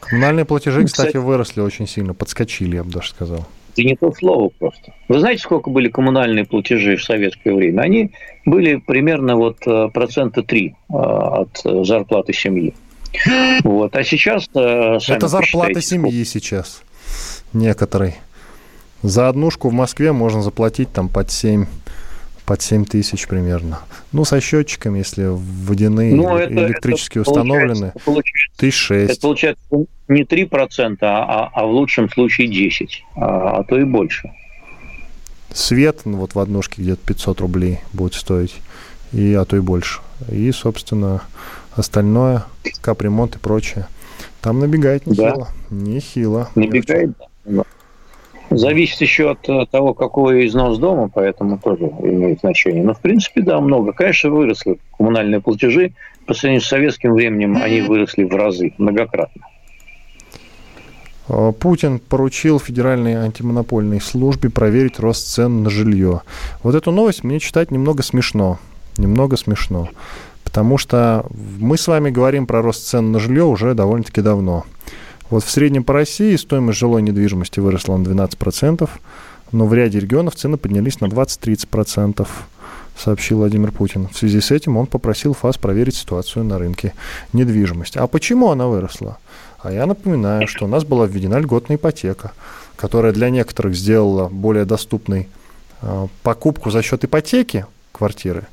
Коммунальные 0.00 0.44
платежи, 0.44 0.84
кстати, 0.84 1.08
кстати, 1.08 1.22
выросли 1.22 1.60
очень 1.60 1.86
сильно, 1.86 2.14
подскочили, 2.14 2.76
я 2.76 2.84
бы 2.84 2.90
даже 2.90 3.10
сказал. 3.10 3.46
Это 3.72 3.82
не 3.86 3.96
то 3.96 4.12
слово 4.12 4.50
просто. 4.58 4.92
Вы 5.08 5.20
знаете, 5.20 5.42
сколько 5.42 5.70
были 5.70 5.88
коммунальные 5.88 6.44
платежи 6.44 6.96
в 6.96 7.04
советское 7.04 7.54
время? 7.54 7.80
Они 7.80 8.10
были 8.44 8.76
примерно 8.76 9.36
вот 9.36 9.66
э, 9.66 9.88
процента 9.92 10.42
3 10.42 10.66
э, 10.66 10.94
от 10.94 11.60
зарплаты 11.64 12.32
семьи. 12.32 12.74
Вот. 13.64 13.94
А 13.96 14.04
сейчас... 14.04 14.48
Э, 14.54 14.98
Это 15.08 15.28
зарплата 15.28 15.80
семьи 15.80 16.24
сейчас 16.24 16.82
некоторой. 17.52 18.14
За 19.02 19.28
однушку 19.28 19.68
в 19.68 19.72
Москве 19.72 20.12
можно 20.12 20.42
заплатить 20.42 20.92
там 20.92 21.08
под 21.08 21.30
7 21.30 21.66
под 22.52 22.60
7 22.60 22.84
тысяч 22.84 23.26
примерно. 23.26 23.78
Ну, 24.12 24.26
со 24.26 24.38
счетчиками, 24.38 24.98
если 24.98 25.24
водяные 25.26 26.14
ну, 26.14 26.36
это, 26.36 26.52
электрические 26.52 27.22
это 27.22 27.30
установлены, 27.30 27.94
тысяч 28.58 28.76
шесть. 28.76 29.12
Это 29.12 29.20
получается 29.22 29.64
не 30.08 30.24
3%, 30.24 30.98
а, 31.00 31.50
а 31.50 31.64
в 31.64 31.70
лучшем 31.70 32.10
случае 32.10 32.48
10, 32.48 33.04
а, 33.16 33.60
а 33.60 33.64
то 33.64 33.78
и 33.78 33.84
больше. 33.84 34.32
Свет 35.54 36.02
ну, 36.04 36.18
вот 36.18 36.34
в 36.34 36.38
однушке 36.38 36.82
где-то 36.82 37.00
500 37.06 37.40
рублей 37.40 37.80
будет 37.94 38.12
стоить, 38.12 38.56
и, 39.14 39.32
а 39.32 39.46
то 39.46 39.56
и 39.56 39.60
больше. 39.60 40.00
И, 40.30 40.52
собственно, 40.52 41.22
остальное, 41.74 42.44
капремонт 42.82 43.36
и 43.36 43.38
прочее. 43.38 43.86
Там 44.42 44.58
набегает 44.58 45.06
нехило. 45.06 45.48
Да. 45.70 45.74
Нехило. 45.74 46.50
Набегает, 46.54 47.12
да. 47.46 47.62
Зависит 48.56 49.00
еще 49.00 49.30
от 49.30 49.48
э, 49.48 49.66
того, 49.70 49.94
какой 49.94 50.46
износ 50.46 50.78
дома, 50.78 51.10
поэтому 51.12 51.58
тоже 51.58 51.84
имеет 52.02 52.40
значение. 52.40 52.82
Но, 52.82 52.94
в 52.94 53.00
принципе, 53.00 53.42
да, 53.42 53.60
много. 53.60 53.92
Конечно, 53.92 54.30
выросли 54.30 54.78
коммунальные 54.96 55.40
платежи. 55.40 55.92
По 56.26 56.34
сравнению 56.34 56.62
с 56.62 56.68
советским 56.68 57.14
временем 57.14 57.56
они 57.62 57.80
выросли 57.80 58.24
в 58.24 58.34
разы, 58.34 58.72
многократно. 58.78 59.42
А, 61.28 61.52
Путин 61.52 61.98
поручил 61.98 62.58
Федеральной 62.58 63.14
антимонопольной 63.14 64.00
службе 64.00 64.50
проверить 64.50 64.98
рост 64.98 65.26
цен 65.28 65.62
на 65.62 65.70
жилье. 65.70 66.22
Вот 66.62 66.74
эту 66.74 66.90
новость 66.90 67.24
мне 67.24 67.40
читать 67.40 67.70
немного 67.70 68.02
смешно. 68.02 68.58
Немного 68.98 69.36
смешно. 69.36 69.88
Потому 70.44 70.76
что 70.76 71.24
мы 71.58 71.78
с 71.78 71.88
вами 71.88 72.10
говорим 72.10 72.46
про 72.46 72.60
рост 72.60 72.86
цен 72.86 73.12
на 73.12 73.18
жилье 73.18 73.44
уже 73.44 73.74
довольно-таки 73.74 74.20
давно. 74.20 74.64
Вот 75.32 75.44
в 75.44 75.50
среднем 75.50 75.82
по 75.82 75.94
России 75.94 76.36
стоимость 76.36 76.78
жилой 76.78 77.00
недвижимости 77.00 77.58
выросла 77.58 77.96
на 77.96 78.06
12%, 78.06 78.86
но 79.52 79.66
в 79.66 79.72
ряде 79.72 79.98
регионов 79.98 80.34
цены 80.34 80.58
поднялись 80.58 81.00
на 81.00 81.06
20-30%, 81.06 82.28
сообщил 82.98 83.38
Владимир 83.38 83.72
Путин. 83.72 84.08
В 84.08 84.18
связи 84.18 84.42
с 84.42 84.50
этим 84.50 84.76
он 84.76 84.84
попросил 84.84 85.32
ФАС 85.32 85.56
проверить 85.56 85.96
ситуацию 85.96 86.44
на 86.44 86.58
рынке 86.58 86.92
недвижимости. 87.32 87.96
А 87.96 88.08
почему 88.08 88.50
она 88.50 88.66
выросла? 88.66 89.16
А 89.58 89.72
я 89.72 89.86
напоминаю, 89.86 90.46
что 90.46 90.66
у 90.66 90.68
нас 90.68 90.84
была 90.84 91.06
введена 91.06 91.38
льготная 91.38 91.78
ипотека, 91.78 92.32
которая 92.76 93.14
для 93.14 93.30
некоторых 93.30 93.74
сделала 93.74 94.28
более 94.28 94.66
доступной 94.66 95.28
э, 95.80 96.08
покупку 96.22 96.70
за 96.70 96.82
счет 96.82 97.06
ипотеки 97.06 97.64
квартиры, 97.92 98.48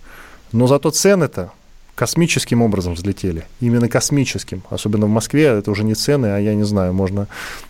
но 0.53 0.65
зато 0.65 0.91
цены-то 0.91 1.51
космическим 1.99 2.61
образом 2.61 2.93
взлетели. 2.93 3.43
Именно 3.59 3.89
космическим. 3.89 4.63
Особенно 4.69 5.05
в 5.05 5.09
Москве 5.09 5.47
это 5.47 5.69
уже 5.69 5.83
не 5.83 5.95
цены, 5.95 6.27
а 6.27 6.37
я 6.37 6.55
не 6.55 6.63
знаю, 6.63 6.93
можно... 6.93 7.27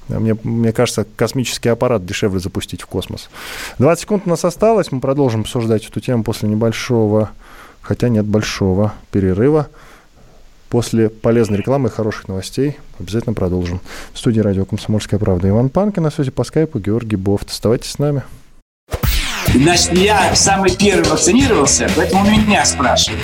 Мне, 0.07 0.37
мне 0.43 0.71
кажется, 0.71 1.03
космический 1.15 1.69
аппарат 1.69 2.05
дешевле 2.05 2.39
запустить 2.39 2.83
в 2.83 2.85
космос. 2.85 3.31
20 3.79 4.01
секунд 4.03 4.23
у 4.27 4.29
нас 4.29 4.45
осталось. 4.45 4.91
Мы 4.91 4.99
продолжим 4.99 5.41
обсуждать 5.41 5.83
эту 5.87 5.99
тему 5.99 6.23
после 6.23 6.47
небольшого, 6.47 7.31
хотя 7.81 8.07
нет, 8.07 8.25
большого 8.25 8.93
перерыва. 9.11 9.67
После 10.69 11.09
полезной 11.09 11.57
рекламы 11.57 11.89
и 11.89 11.91
хороших 11.91 12.27
новостей 12.27 12.77
обязательно 12.99 13.33
продолжим. 13.33 13.81
В 14.13 14.19
студии 14.19 14.41
радио 14.41 14.65
«Комсомольская 14.65 15.19
правда» 15.19 15.49
Иван 15.49 15.69
Панкин, 15.69 16.03
на 16.03 16.11
связи 16.11 16.29
по 16.29 16.43
скайпу 16.43 16.77
Георгий 16.77 17.15
Бофт. 17.15 17.49
Оставайтесь 17.49 17.89
с 17.89 17.97
нами. 17.97 18.21
Значит, 19.55 19.93
я 19.93 20.35
самый 20.35 20.75
первый 20.75 21.09
вакцинировался, 21.09 21.89
поэтому 21.95 22.29
меня 22.29 22.63
спрашивают. 22.63 23.23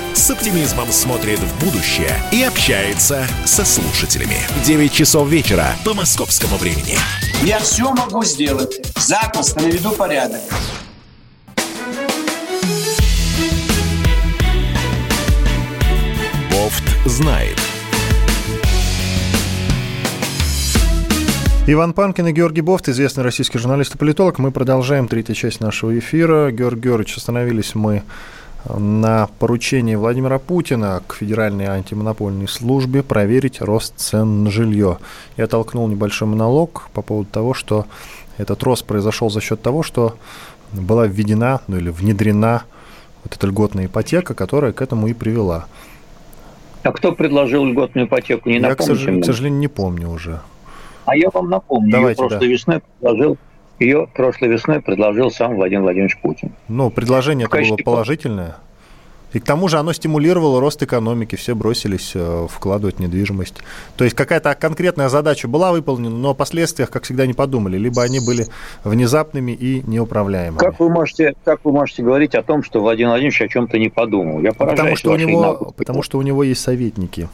с 0.13 0.29
оптимизмом 0.29 0.91
смотрит 0.91 1.39
в 1.39 1.65
будущее 1.65 2.11
и 2.31 2.43
общается 2.43 3.25
со 3.45 3.65
слушателями. 3.65 4.37
9 4.65 4.91
часов 4.91 5.27
вечера 5.27 5.67
по 5.85 5.93
московскому 5.93 6.57
времени. 6.57 6.97
Я 7.43 7.59
все 7.59 7.91
могу 7.93 8.23
сделать. 8.23 8.81
Запросто 8.97 9.61
наведу 9.61 9.91
порядок. 9.91 10.41
Бофт 16.51 16.83
знает. 17.05 17.57
Иван 21.67 21.93
Панкин 21.93 22.27
и 22.27 22.31
Георгий 22.33 22.61
Бофт, 22.61 22.89
известный 22.89 23.23
российский 23.23 23.57
журналист 23.57 23.95
и 23.95 23.97
политолог. 23.97 24.39
Мы 24.39 24.51
продолжаем 24.51 25.07
третью 25.07 25.35
часть 25.35 25.61
нашего 25.61 25.97
эфира. 25.97 26.51
Георгий 26.51 26.81
Георгиевич, 26.81 27.17
остановились 27.17 27.75
мы 27.75 28.03
на 28.65 29.27
поручение 29.39 29.97
Владимира 29.97 30.39
Путина 30.39 31.01
к 31.07 31.15
Федеральной 31.15 31.65
антимонопольной 31.65 32.47
службе 32.47 33.03
проверить 33.03 33.61
рост 33.61 33.93
цен 33.97 34.43
на 34.43 34.51
жилье. 34.51 34.99
Я 35.37 35.47
толкнул 35.47 35.87
небольшой 35.87 36.27
монолог 36.27 36.89
по 36.93 37.01
поводу 37.01 37.29
того, 37.29 37.53
что 37.53 37.85
этот 38.37 38.61
рост 38.63 38.85
произошел 38.85 39.29
за 39.29 39.41
счет 39.41 39.61
того, 39.61 39.83
что 39.83 40.15
была 40.71 41.07
введена, 41.07 41.61
ну 41.67 41.77
или 41.77 41.89
внедрена 41.89 42.63
вот 43.23 43.35
эта 43.35 43.47
льготная 43.47 43.85
ипотека, 43.85 44.33
которая 44.33 44.71
к 44.71 44.81
этому 44.81 45.07
и 45.07 45.13
привела. 45.13 45.65
А 46.83 46.91
кто 46.91 47.11
предложил 47.11 47.65
льготную 47.65 48.07
ипотеку? 48.07 48.49
Не 48.49 48.59
я, 48.59 48.75
к 48.75 48.81
сожалению, 48.81 49.23
к 49.23 49.25
сожалению, 49.25 49.59
не 49.59 49.67
помню 49.67 50.09
уже. 50.09 50.41
А 51.05 51.15
я 51.15 51.29
вам 51.31 51.49
напомню, 51.49 51.91
Давайте, 51.91 52.21
ее 52.21 52.29
прошлой 52.29 52.47
да. 52.47 52.53
весной 52.53 52.79
предложил 52.79 53.37
ее 53.81 54.07
прошлой 54.13 54.49
весной 54.49 54.81
предложил 54.81 55.31
сам 55.31 55.55
Владимир 55.55 55.81
Владимирович 55.83 56.17
Путин. 56.19 56.51
Ну, 56.67 56.89
предложение 56.89 57.47
это 57.51 57.61
было 57.61 57.77
положительное. 57.77 58.57
И 59.33 59.39
к 59.39 59.45
тому 59.45 59.69
же 59.69 59.77
оно 59.77 59.93
стимулировало 59.93 60.59
рост 60.59 60.83
экономики, 60.83 61.35
все 61.35 61.55
бросились 61.55 62.11
э, 62.15 62.47
вкладывать 62.49 62.97
в 62.97 62.99
недвижимость. 62.99 63.55
То 63.95 64.03
есть 64.03 64.15
какая-то 64.15 64.53
конкретная 64.55 65.07
задача 65.07 65.47
была 65.47 65.71
выполнена, 65.71 66.15
но 66.15 66.31
о 66.31 66.33
последствиях, 66.33 66.89
как 66.89 67.03
всегда, 67.03 67.25
не 67.25 67.33
подумали. 67.33 67.77
Либо 67.77 68.03
они 68.03 68.19
были 68.19 68.47
внезапными 68.83 69.53
и 69.53 69.83
неуправляемыми. 69.87 70.59
Как 70.59 70.79
вы 70.79 70.89
можете, 70.89 71.33
как 71.45 71.63
вы 71.63 71.71
можете 71.71 72.03
говорить 72.03 72.35
о 72.35 72.43
том, 72.43 72.61
что 72.61 72.81
Владимир 72.81 73.11
Владимирович 73.11 73.41
о 73.41 73.47
чем-то 73.47 73.79
не 73.79 73.87
подумал? 73.87 74.41
Я 74.41 74.51
потому 74.51 74.97
что, 74.97 75.11
у 75.11 75.15
него, 75.15 75.73
потому 75.77 76.03
что 76.03 76.17
у 76.17 76.21
него 76.21 76.43
есть 76.43 76.61
советники. 76.61 77.29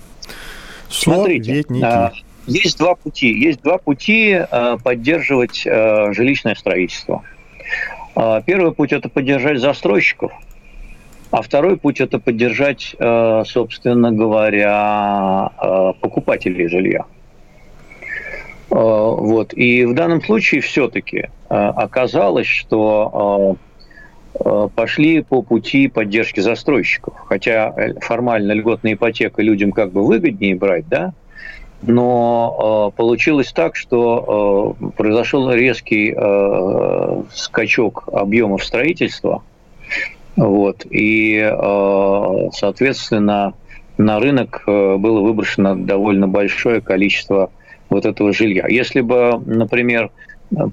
Смотрите, 0.89 1.45
советники. 1.45 2.26
Есть 2.47 2.77
два 2.77 2.95
пути. 2.95 3.31
Есть 3.31 3.61
два 3.61 3.77
пути 3.77 4.31
э, 4.31 4.77
поддерживать 4.83 5.63
э, 5.65 6.13
жилищное 6.13 6.55
строительство. 6.55 7.23
А, 8.15 8.41
первый 8.41 8.71
путь– 8.73 8.91
это 8.93 9.09
поддержать 9.09 9.59
застройщиков– 9.59 10.31
а 11.29 11.41
второй 11.41 11.77
путь– 11.77 11.99
это 12.01 12.19
поддержать, 12.19 12.95
э, 12.97 13.43
собственно 13.45 14.11
говоря, 14.11 15.51
э, 15.61 15.93
покупателей 15.99 16.67
жилья. 16.69 17.05
Э, 18.69 18.75
вот. 18.75 19.53
И 19.53 19.85
в 19.85 19.93
данном 19.93 20.21
случае 20.23 20.61
все-таки 20.61 21.29
оказалось, 21.49 22.47
что 22.47 23.57
пошли 24.75 25.21
по 25.21 25.41
пути 25.41 25.87
поддержки 25.87 26.41
застройщиков. 26.41 27.13
Хотя 27.25 27.73
формально 28.01 28.51
льготная 28.51 28.93
ипотека 28.93 29.41
людям 29.41 29.71
как 29.71 29.91
бы 29.91 30.05
выгоднее 30.05 30.55
брать, 30.55 30.87
да, 30.89 31.13
но 31.87 32.93
получилось 32.95 33.51
так, 33.53 33.75
что 33.75 34.75
произошел 34.95 35.51
резкий 35.51 36.15
скачок 37.33 38.09
объемов 38.11 38.63
строительства– 38.63 39.43
вот. 40.37 40.85
И, 40.89 41.37
э, 41.37 42.49
соответственно, 42.53 43.53
на 43.97 44.19
рынок 44.19 44.63
э, 44.67 44.95
было 44.97 45.21
выброшено 45.21 45.75
довольно 45.75 46.27
большое 46.27 46.79
количество 46.79 47.49
вот 47.89 48.05
этого 48.05 48.31
жилья. 48.31 48.67
Если 48.67 49.01
бы, 49.01 49.41
например, 49.45 50.11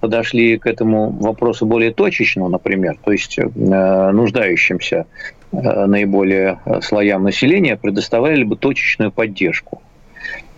подошли 0.01 0.59
к 0.59 0.67
этому 0.67 1.11
вопросу 1.11 1.65
более 1.65 1.93
точечно, 1.93 2.47
например, 2.49 2.99
то 3.03 3.11
есть 3.11 3.39
э, 3.39 4.11
нуждающимся 4.13 5.07
наиболее 5.51 6.59
слоям 6.83 7.23
населения 7.23 7.77
предоставляли 7.77 8.43
бы 8.43 8.57
точечную 8.57 9.13
поддержку. 9.13 9.81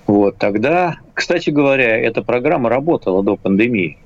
Вот, 0.07 0.37
тогда, 0.39 0.97
кстати 1.15 1.51
говоря, 1.51 1.99
эта 1.99 2.23
программа 2.23 2.69
работала 2.69 3.23
до 3.23 3.37
пандемии 3.37 3.99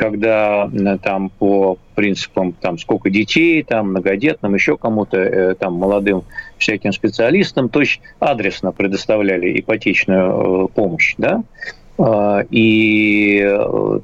когда 0.00 0.70
э, 0.72 0.96
там 1.02 1.28
по 1.28 1.76
принципам 1.94 2.52
там 2.52 2.78
сколько 2.78 3.10
детей, 3.10 3.62
там 3.62 3.90
многодетным, 3.90 4.54
еще 4.54 4.78
кому-то, 4.78 5.18
э, 5.18 5.54
там 5.56 5.74
молодым 5.74 6.24
всяким 6.56 6.92
специалистам, 6.92 7.68
то 7.68 7.80
есть 7.80 8.00
адресно 8.18 8.72
предоставляли 8.72 9.60
ипотечную 9.60 10.64
э, 10.64 10.68
помощь, 10.68 11.14
да, 11.18 11.42
а, 11.98 12.46
и 12.48 13.46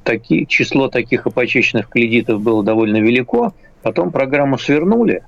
таки, 0.05 0.47
число 0.47 0.89
таких 0.89 1.27
ипотечных 1.27 1.89
кредитов 1.89 2.43
было 2.43 2.63
довольно 2.63 2.99
велико, 2.99 3.55
потом 3.81 4.11
программу 4.11 4.59
свернули 4.59 5.23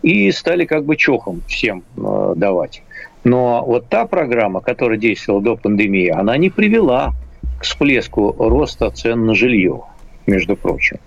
и 0.00 0.32
стали 0.32 0.64
как 0.64 0.86
бы 0.86 0.96
чохом 0.96 1.42
всем 1.46 1.82
давать. 1.96 2.82
Но 3.24 3.64
вот 3.64 3.88
та 3.88 4.06
программа, 4.06 4.60
которая 4.60 4.98
действовала 4.98 5.42
до 5.42 5.56
пандемии, 5.56 6.08
она 6.08 6.36
не 6.36 6.50
привела 6.50 7.12
к 7.58 7.64
всплеску 7.64 8.34
роста 8.38 8.90
цен 8.90 9.26
на 9.26 9.34
жилье, 9.34 9.82
между 10.26 10.56
прочим. 10.56 10.98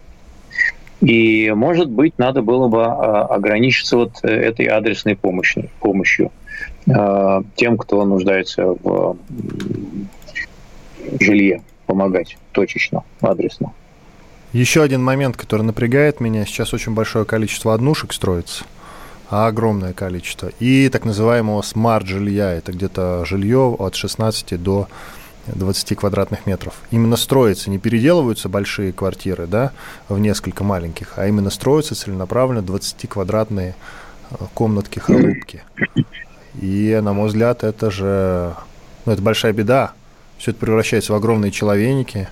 И, 1.01 1.51
может 1.55 1.89
быть, 1.89 2.17
надо 2.17 2.41
было 2.41 2.67
бы 2.67 2.85
а, 2.85 3.25
ограничиться 3.25 3.97
вот 3.97 4.19
э, 4.23 4.29
этой 4.29 4.65
адресной 4.65 5.15
помощью, 5.15 5.69
помощью 5.79 6.31
а, 6.89 7.43
тем, 7.55 7.77
кто 7.77 8.05
нуждается 8.05 8.75
в 8.81 9.17
жилье, 11.19 11.61
помогать 11.85 12.37
точечно, 12.53 13.03
адресно. 13.19 13.73
Еще 14.53 14.81
один 14.81 15.03
момент, 15.03 15.35
который 15.35 15.63
напрягает 15.63 16.21
меня. 16.21 16.45
Сейчас 16.45 16.73
очень 16.73 16.93
большое 16.93 17.25
количество 17.25 17.73
однушек 17.73 18.13
строится, 18.13 18.63
а 19.29 19.47
огромное 19.47 19.93
количество. 19.93 20.51
И 20.59 20.89
так 20.89 21.05
называемого 21.05 21.61
смарт-жилья. 21.61 22.53
Это 22.53 22.71
где-то 22.71 23.25
жилье 23.25 23.75
от 23.77 23.95
16 23.95 24.61
до 24.61 24.87
20 25.47 25.97
квадратных 25.97 26.45
метров. 26.45 26.73
Именно 26.91 27.17
строятся, 27.17 27.69
не 27.69 27.77
переделываются 27.77 28.49
большие 28.49 28.91
квартиры, 28.91 29.47
да, 29.47 29.71
в 30.09 30.19
несколько 30.19 30.63
маленьких, 30.63 31.13
а 31.17 31.27
именно 31.27 31.49
строятся 31.49 31.95
целенаправленно 31.95 32.63
20-квадратные 32.65 33.73
э, 34.31 34.35
комнатки, 34.53 34.99
халупки. 34.99 35.63
И, 36.61 36.99
на 37.01 37.13
мой 37.13 37.27
взгляд, 37.27 37.63
это 37.63 37.91
же, 37.91 38.55
ну, 39.05 39.11
это 39.11 39.21
большая 39.21 39.53
беда. 39.53 39.91
Все 40.37 40.51
это 40.51 40.59
превращается 40.59 41.13
в 41.13 41.15
огромные 41.15 41.51
человеники, 41.51 42.27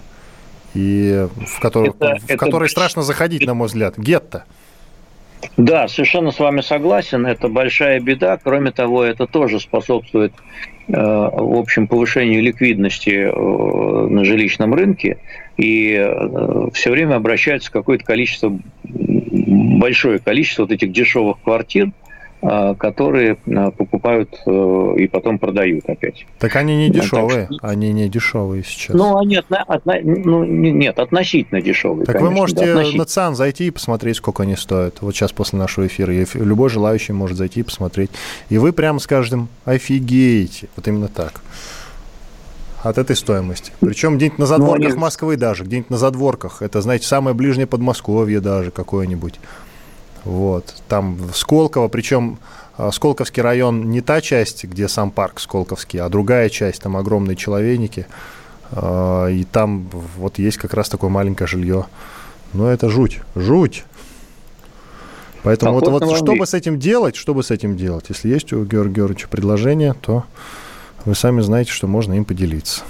и 0.74 1.28
в, 1.48 1.60
который, 1.60 1.90
это, 1.90 2.20
в 2.20 2.30
это... 2.30 2.38
которые 2.38 2.70
страшно 2.70 3.04
заходить, 3.04 3.46
на 3.46 3.54
мой 3.54 3.68
взгляд. 3.68 3.98
Гетто. 3.98 4.46
Да, 5.58 5.88
совершенно 5.88 6.32
с 6.32 6.40
вами 6.40 6.62
согласен. 6.62 7.26
Это 7.26 7.48
большая 7.48 8.00
беда. 8.00 8.38
Кроме 8.42 8.72
того, 8.72 9.04
это 9.04 9.28
тоже 9.28 9.60
способствует, 9.60 10.34
э, 10.88 10.92
в 10.92 11.60
общем, 11.60 11.88
повышению 11.88 12.42
ликвидности 12.42 13.30
э, 13.30 14.08
на 14.08 14.24
жилищном 14.24 14.74
рынке. 14.74 15.18
И 15.58 15.96
э, 15.98 16.70
все 16.74 16.92
время 16.92 17.16
обращается 17.16 17.72
какое-то 17.72 18.04
количество, 18.04 18.58
большое 18.84 20.20
количество 20.20 20.64
вот 20.64 20.72
этих 20.72 20.92
дешевых 20.92 21.38
квартир– 21.42 21.92
которые 22.44 23.38
а, 23.56 23.72
покупают 23.72 24.30
э, 24.46 24.96
и 24.98 25.08
потом 25.08 25.40
продают 25.40 25.86
опять. 25.88 26.26
Так 26.40 26.56
они 26.58 26.76
не 26.76 26.90
дешевые, 26.90 27.48
так, 27.48 27.58
они 27.62 27.94
не 27.94 28.10
дешевые 28.10 28.64
сейчас. 28.64 28.96
Ну, 28.96 29.18
они 29.18 29.38
отно, 29.38 29.64
отно, 29.66 29.96
ну, 30.04 30.44
нет, 30.44 31.00
относительно 31.00 31.62
дешевые. 31.62 32.06
Так 32.06 32.18
конечно, 32.18 32.30
вы 32.30 32.36
можете 32.36 32.74
да, 32.74 32.98
на 32.98 33.06
ЦАН 33.06 33.36
зайти 33.36 33.68
и 33.68 33.72
посмотреть, 33.72 34.18
сколько 34.18 34.44
они 34.44 34.58
стоят. 34.58 35.02
Вот 35.02 35.16
сейчас 35.16 35.32
после 35.32 35.58
нашего 35.60 35.88
эфира. 35.88 36.12
Любой 36.34 36.70
желающий 36.70 37.14
может 37.14 37.38
зайти 37.38 37.62
и 37.62 37.64
посмотреть. 37.64 38.12
И 38.50 38.58
вы 38.58 38.74
прямо 38.74 39.00
скажете, 39.00 39.48
офигеете. 39.66 40.68
Вот 40.76 40.88
именно 40.88 41.08
так 41.08 41.42
от 42.84 42.98
этой 42.98 43.16
стоимости. 43.16 43.72
Причем 43.80 44.18
где-нибудь 44.18 44.40
на 44.40 44.46
задворках 44.46 44.80
ну, 44.80 44.90
они... 44.90 45.00
Москвы 45.00 45.38
даже, 45.38 45.64
где-нибудь 45.64 45.90
на 45.90 45.98
задворках. 45.98 46.62
Это, 46.62 46.82
знаете, 46.82 47.08
самое 47.08 47.34
ближнее 47.34 47.66
Подмосковье 47.66 48.42
даже 48.42 48.72
какое-нибудь. 48.72 49.40
Вот. 50.26 50.74
Там 50.88 51.18
Сколково, 51.34 51.88
причем 51.88 52.40
а, 52.78 52.92
Сколковский 52.92 53.42
район 53.42 53.90
не 53.90 54.02
та 54.02 54.22
часть, 54.22 54.64
где 54.64 54.88
сам 54.88 55.12
парк 55.12 55.40
Сколковский, 55.40 56.00
а 56.00 56.10
другая 56.10 56.50
часть, 56.50 56.82
там 56.82 56.98
огромные 56.98 57.36
человейники. 57.36 58.08
А, 58.72 59.28
и 59.28 59.44
там 59.44 59.90
вот 60.18 60.40
есть 60.40 60.58
как 60.58 60.74
раз 60.74 60.90
такое 60.90 61.10
маленькое 61.10 61.48
жилье. 61.48 61.86
Но 62.54 62.70
это 62.70 62.90
жуть, 62.90 63.20
жуть. 63.36 63.84
Поэтому 65.44 65.74
вот, 65.74 65.88
вот 65.88 66.18
что 66.18 66.36
бы 66.36 66.46
с 66.46 66.54
этим 66.54 66.80
делать, 66.80 67.18
что 67.18 67.34
бы 67.34 67.44
с 67.44 67.52
этим 67.52 67.76
делать? 67.76 68.06
Если 68.08 68.30
есть 68.30 68.54
у 68.54 68.64
Георгия 68.64 68.96
Георгиевича 68.96 69.28
предложение, 69.28 69.94
то 69.94 70.24
вы 71.04 71.16
сами 71.16 71.42
знаете, 71.42 71.72
что 71.72 71.88
можно 71.88 72.14
им 72.14 72.24
поделиться. 72.24 72.84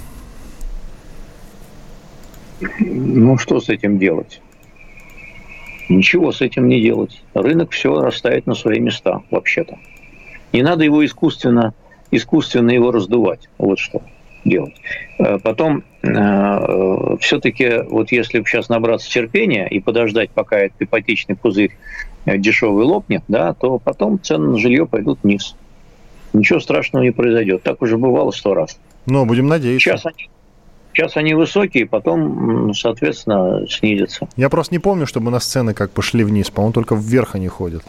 Ну, 2.78 3.36
что 3.38 3.60
с 3.60 3.68
этим 3.68 3.98
делать? 3.98 4.40
Ничего 5.88 6.32
с 6.32 6.40
этим 6.40 6.68
не 6.68 6.80
делать. 6.80 7.22
Рынок 7.34 7.72
все 7.72 8.00
расставит 8.00 8.46
на 8.46 8.54
свои 8.54 8.80
места, 8.80 9.22
вообще-то. 9.30 9.78
Не 10.52 10.62
надо 10.62 10.84
его 10.84 11.04
искусственно, 11.04 11.74
искусственно 12.10 12.70
его 12.70 12.90
раздувать. 12.90 13.48
Вот 13.58 13.78
что 13.78 14.02
делать. 14.44 14.74
Э, 15.18 15.38
потом, 15.38 15.84
э, 16.02 17.16
все-таки, 17.20 17.82
вот 17.88 18.12
если 18.12 18.42
сейчас 18.44 18.68
набраться 18.68 19.10
терпения 19.10 19.66
и 19.66 19.80
подождать, 19.80 20.30
пока 20.30 20.58
этот 20.58 20.82
ипотечный 20.82 21.36
пузырь 21.36 21.76
э, 22.26 22.38
дешевый 22.38 22.84
лопнет, 22.84 23.22
да, 23.28 23.54
то 23.54 23.78
потом 23.78 24.20
цены 24.22 24.50
на 24.50 24.58
жилье 24.58 24.86
пойдут 24.86 25.20
вниз. 25.22 25.56
Ничего 26.32 26.60
страшного 26.60 27.04
не 27.04 27.10
произойдет. 27.10 27.62
Так 27.62 27.80
уже 27.80 27.96
бывало 27.96 28.32
сто 28.32 28.54
раз. 28.54 28.78
Но 29.06 29.24
будем 29.24 29.46
надеяться. 29.46 29.90
Сейчас 29.90 30.06
они, 30.06 30.28
Сейчас 30.94 31.16
они 31.16 31.34
высокие, 31.34 31.86
потом, 31.86 32.72
соответственно, 32.72 33.66
снизятся. 33.68 34.28
Я 34.36 34.48
просто 34.48 34.74
не 34.74 34.78
помню, 34.78 35.06
чтобы 35.06 35.30
на 35.32 35.40
сцены 35.40 35.74
как 35.74 35.90
пошли 35.90 36.22
вниз. 36.22 36.50
По-моему, 36.50 36.72
только 36.72 36.94
вверх 36.94 37.34
они 37.34 37.48
ходят. 37.48 37.82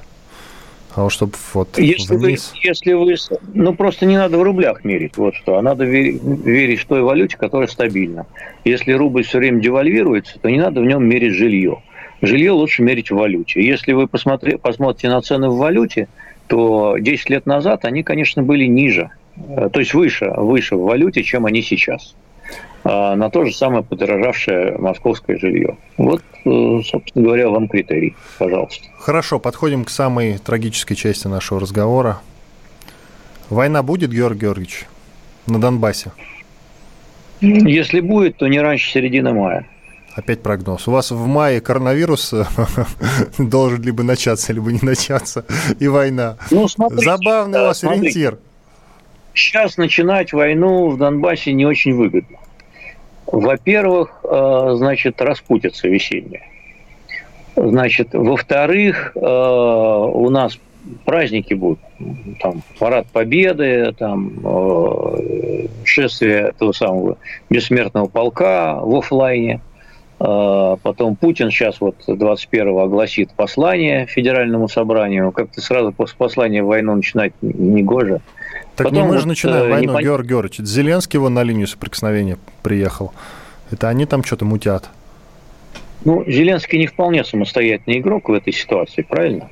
А 0.96 1.04
вот 1.04 1.12
чтобы 1.12 1.34
вот 1.54 1.78
если 1.78 2.16
вниз... 2.16 2.54
Вы, 2.54 2.60
если 2.64 2.94
вы... 2.94 3.16
Ну, 3.54 3.76
просто 3.76 4.06
не 4.06 4.18
надо 4.18 4.40
в 4.40 4.44
рублях 4.44 4.84
мерить, 4.84 5.18
вот 5.18 5.36
что. 5.36 5.58
А 5.58 5.62
надо 5.62 5.84
верить, 5.84 6.22
верить 6.24 6.80
в 6.80 6.86
той 6.88 7.04
валюте, 7.04 7.38
которая 7.38 7.68
стабильна. 7.68 8.26
Если 8.64 8.94
рубль 8.94 9.24
все 9.24 9.38
время 9.38 9.62
девальвируется, 9.62 10.40
то 10.40 10.50
не 10.50 10.58
надо 10.58 10.82
в 10.82 10.86
нем 10.86 11.06
мерить 11.06 11.34
жилье. 11.34 11.84
Жилье 12.22 12.54
лучше 12.54 12.82
мерить 12.82 13.12
в 13.12 13.16
валюте. 13.16 13.64
Если 13.64 13.92
вы 13.92 14.08
посмотри, 14.08 14.58
посмотрите 14.58 15.10
на 15.10 15.22
цены 15.22 15.50
в 15.50 15.58
валюте, 15.58 16.08
то 16.48 16.98
10 16.98 17.30
лет 17.30 17.46
назад 17.46 17.86
они, 17.86 18.02
конечно, 18.02 18.42
были 18.42 18.66
ниже. 18.66 19.12
Э, 19.38 19.70
то 19.72 19.80
есть 19.82 19.94
выше, 19.94 20.34
выше 20.38 20.76
в 20.76 20.84
валюте, 20.84 21.24
чем 21.24 21.46
они 21.46 21.62
сейчас. 21.62 22.16
А, 22.88 23.16
на 23.16 23.32
то 23.32 23.44
же 23.44 23.52
самое 23.52 23.84
подорожавшее 23.84 24.78
московское 24.78 25.40
жилье. 25.40 25.76
Вот, 25.98 26.22
э, 26.46 26.82
собственно 26.86 27.26
говоря, 27.26 27.50
вам 27.50 27.68
критерий, 27.68 28.16
пожалуйста. 28.38 28.86
Хорошо, 29.00 29.40
подходим 29.40 29.86
к 29.86 29.90
самой 29.90 30.38
трагической 30.38 30.96
части 30.96 31.28
нашего 31.28 31.60
разговора. 31.60 32.22
Война 33.50 33.82
будет, 33.82 34.12
Георгий 34.12 34.42
Георгиевич, 34.42 34.86
на 35.48 35.60
Донбассе? 35.60 36.12
Если 37.42 38.02
будет, 38.02 38.38
то 38.38 38.48
не 38.48 38.60
раньше 38.60 38.92
середины 38.92 39.34
мая. 39.34 39.68
Опять 40.16 40.44
прогноз. 40.44 40.88
У 40.88 40.92
вас 40.92 41.10
в 41.10 41.26
мае 41.26 41.62
коронавирус 41.62 42.36
должен 43.40 43.82
либо 43.82 44.04
начаться, 44.04 44.54
либо 44.54 44.72
не 44.72 44.80
начаться, 44.84 45.44
и 45.80 45.88
война. 45.88 46.38
Ну, 46.52 46.68
смотрите, 46.68 47.04
Забавный 47.04 47.54
да, 47.54 47.64
у 47.64 47.66
вас 47.66 47.80
смотрите. 47.80 48.02
ориентир. 48.04 48.40
Сейчас 49.34 49.76
начинать 49.78 50.34
войну 50.34 50.90
в 50.90 50.98
Донбассе 50.98 51.52
не 51.52 51.66
очень 51.66 51.96
выгодно. 51.96 52.38
Во-первых, 53.36 54.22
э, 54.24 54.76
значит, 54.76 55.22
распутится 55.22 55.90
весенняя. 55.90 56.44
Значит, 57.58 58.14
во-вторых, 58.14 59.12
э, 59.14 59.20
у 59.20 60.30
нас 60.30 60.58
праздники 61.04 61.54
будут, 61.54 61.80
там, 62.40 62.62
парад 62.80 63.08
победы, 63.08 63.94
там, 64.00 64.40
э, 64.42 65.68
шествие 65.84 66.54
этого 66.56 66.72
самого 66.72 67.18
бессмертного 67.50 68.08
полка 68.08 68.80
в 68.82 68.96
офлайне. 68.96 69.60
Потом 70.18 71.18
Путин 71.18 71.52
сейчас 71.52 71.82
вот 71.82 71.98
21-го 72.08 72.84
огласит 72.84 73.32
послание 73.36 74.06
Федеральному 74.06 74.70
собранию. 74.70 75.34
Как-то 75.34 75.60
сразу 75.60 75.92
после 75.92 76.16
послания 76.18 76.64
войну 76.64 76.96
начинать 76.96 77.34
не 77.42 77.84
гоже. 77.84 78.22
Так 78.76 78.88
Потом 78.88 79.04
не 79.04 79.08
мы 79.10 79.18
же 79.20 79.28
начинаем 79.28 79.70
войну, 79.70 79.92
непон... 79.92 80.04
Георгий 80.04 80.30
Георгиевич. 80.30 80.68
Зеленский 80.68 81.18
вон 81.20 81.34
на 81.34 81.44
линию 81.44 81.68
соприкосновения 81.68 82.38
приехал. 82.62 83.14
Это 83.72 83.88
они 83.88 84.06
там 84.06 84.24
что-то 84.24 84.46
мутят. 84.46 84.90
Ну, 86.04 86.24
Зеленский 86.28 86.78
не 86.78 86.88
вполне 86.88 87.24
самостоятельный 87.24 88.00
игрок 88.00 88.30
в 88.30 88.34
этой 88.34 88.54
ситуации, 88.54 89.02
правильно? 89.02 89.50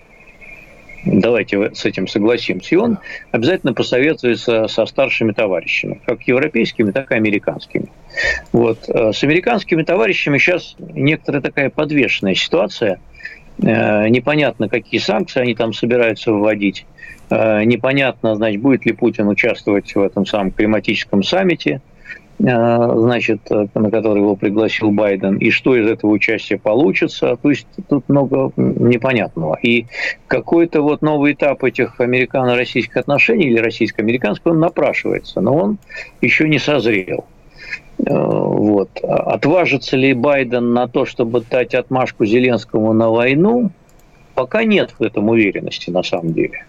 Давайте 1.06 1.74
с 1.74 1.84
этим 1.84 2.08
согласимся. 2.08 2.76
И 2.76 2.78
он 2.78 3.00
обязательно 3.32 3.74
посоветуется 3.74 4.68
со 4.68 4.86
старшими 4.86 5.32
товарищами, 5.32 6.00
как 6.06 6.22
европейскими, 6.24 6.92
так 6.92 7.12
и 7.12 7.16
американскими. 7.16 7.88
Вот. 8.52 8.88
Э, 8.88 9.12
с 9.12 9.24
американскими 9.24 9.84
товарищами 9.84 10.38
сейчас 10.38 10.76
некоторая 10.80 11.42
такая 11.42 11.70
подвешенная 11.70 12.36
ситуация. 12.36 13.00
Э, 13.62 14.08
непонятно, 14.08 14.70
какие 14.70 15.00
санкции 15.00 15.42
они 15.42 15.56
там 15.56 15.74
собираются 15.74 16.32
вводить. 16.32 16.86
Э, 17.34 17.64
непонятно, 17.64 18.36
значит, 18.36 18.62
будет 18.62 18.86
ли 18.86 18.94
Путин 18.94 19.28
участвовать 19.28 19.96
в 19.96 20.02
этом 20.02 20.26
самом 20.26 20.52
климатическом 20.52 21.24
саммите– 21.24 21.82
Э, 22.40 22.94
значит, 22.96 23.40
э, 23.52 23.68
на 23.74 23.92
который 23.92 24.20
его 24.20 24.36
пригласил 24.36 24.92
Байден, 24.92 25.38
и 25.38 25.50
что 25.50 25.76
из 25.76 25.88
этого 25.88 26.12
участия 26.12 26.58
получится. 26.58 27.38
То 27.42 27.50
есть 27.50 27.68
тут 27.88 28.10
много 28.10 28.52
непонятного. 28.58 29.58
И 29.62 29.86
какой-то 30.28 30.82
вот 30.82 31.02
новый 31.02 31.34
этап 31.34 31.64
этих 31.64 32.02
американо-российских 32.02 32.98
отношений 32.98 33.46
или 33.46 33.60
российско-американских, 33.60 34.48
он 34.48 34.60
напрашивается, 34.60 35.42
но 35.42 35.56
он 35.56 35.78
еще 36.22 36.50
не 36.50 36.60
созрел. 36.60 37.26
Вот. 37.98 38.90
Отважится 39.02 39.96
ли 39.96 40.14
Байден 40.14 40.74
на 40.74 40.88
то, 40.88 41.06
чтобы 41.06 41.42
дать 41.50 41.76
отмашку 41.76 42.26
Зеленскому 42.26 42.92
на 42.92 43.10
войну, 43.10 43.72
пока 44.34 44.64
нет 44.64 44.96
в 44.98 45.04
этом 45.04 45.30
уверенности 45.30 45.92
на 45.92 46.04
самом 46.04 46.34
деле. 46.34 46.66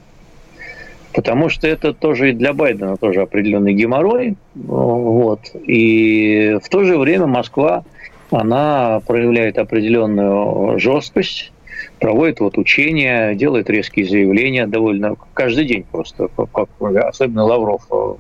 Потому 1.14 1.48
что 1.48 1.68
это 1.68 1.92
тоже 1.92 2.30
и 2.30 2.32
для 2.32 2.52
Байдена 2.52 2.96
тоже 2.96 3.22
определенный 3.22 3.72
геморрой. 3.72 4.34
Вот. 4.54 5.40
И 5.66 6.58
в 6.62 6.68
то 6.68 6.84
же 6.84 6.98
время 6.98 7.26
Москва, 7.26 7.84
она 8.30 9.00
проявляет 9.06 9.58
определенную 9.58 10.78
жесткость, 10.80 11.52
проводит 12.00 12.40
вот 12.40 12.58
учения, 12.58 13.34
делает 13.34 13.70
резкие 13.70 14.06
заявления 14.06 14.66
довольно 14.66 15.14
каждый 15.34 15.66
день 15.66 15.84
просто, 15.90 16.28
как, 16.52 16.68
особенно 16.80 17.44
Лавров 17.44 17.86
э, 17.90 18.14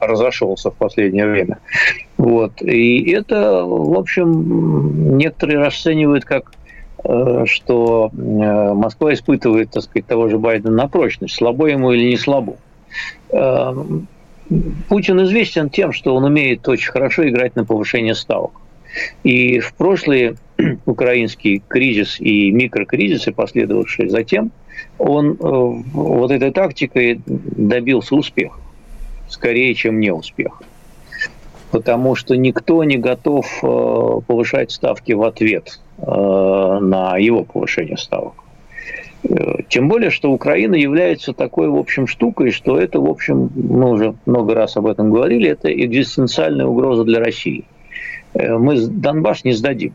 разошелся 0.00 0.70
в 0.70 0.74
последнее 0.74 1.26
время. 1.26 1.58
Вот. 2.16 2.60
И 2.62 3.10
это, 3.12 3.64
в 3.64 3.96
общем, 3.96 5.16
некоторые 5.16 5.58
расценивают 5.60 6.24
как 6.24 6.52
что 7.04 8.10
э, 8.12 8.72
Москва 8.72 9.12
испытывает, 9.12 9.70
так 9.70 9.82
сказать, 9.82 10.06
того 10.06 10.28
же 10.28 10.38
Байдена 10.38 10.70
на 10.70 10.88
прочность, 10.88 11.34
слабо 11.34 11.66
ему 11.66 11.92
или 11.92 12.08
не 12.08 12.16
слабо. 12.16 12.56
Э, 13.30 13.74
Путин 14.88 15.22
известен 15.24 15.68
тем, 15.68 15.92
что 15.92 16.14
он 16.14 16.24
умеет 16.24 16.66
очень 16.66 16.90
хорошо 16.90 17.28
играть 17.28 17.56
на 17.56 17.64
повышение 17.64 18.14
ставок. 18.14 18.52
И 19.22 19.58
в 19.60 19.74
прошлый 19.74 20.36
украинский 20.86 21.62
кризис 21.66 22.20
и 22.20 22.50
микрокризисы, 22.50 23.32
последовавшие 23.32 24.08
затем, 24.08 24.50
он 24.98 25.34
вот 25.34 26.30
этой 26.30 26.52
тактикой 26.52 27.20
добился 27.26 28.14
успеха, 28.14 28.58
скорее, 29.28 29.74
чем 29.74 30.00
неуспеха. 30.00 30.64
Потому 31.70 32.14
что 32.14 32.36
никто 32.36 32.82
не 32.84 32.96
готов 32.96 33.46
повышать 33.60 34.70
ставки 34.70 35.12
в 35.12 35.22
ответ 35.22 35.80
Э, 35.83 35.83
на 36.06 37.16
его 37.16 37.44
повышение 37.44 37.96
ставок. 37.96 38.44
Э, 39.28 39.62
тем 39.68 39.88
более, 39.88 40.10
что 40.10 40.30
Украина 40.30 40.74
является 40.74 41.32
такой, 41.32 41.68
в 41.68 41.76
общем, 41.76 42.06
штукой, 42.06 42.50
что 42.50 42.78
это, 42.78 43.00
в 43.00 43.08
общем, 43.08 43.50
мы 43.54 43.90
уже 43.90 44.14
много 44.26 44.54
раз 44.54 44.76
об 44.76 44.86
этом 44.86 45.10
говорили, 45.10 45.48
это 45.48 45.72
экзистенциальная 45.72 46.66
угроза 46.66 47.04
для 47.04 47.20
России. 47.20 47.64
Э, 48.34 48.58
мы 48.58 48.78
Донбасс 48.78 49.44
не 49.44 49.52
сдадим. 49.52 49.94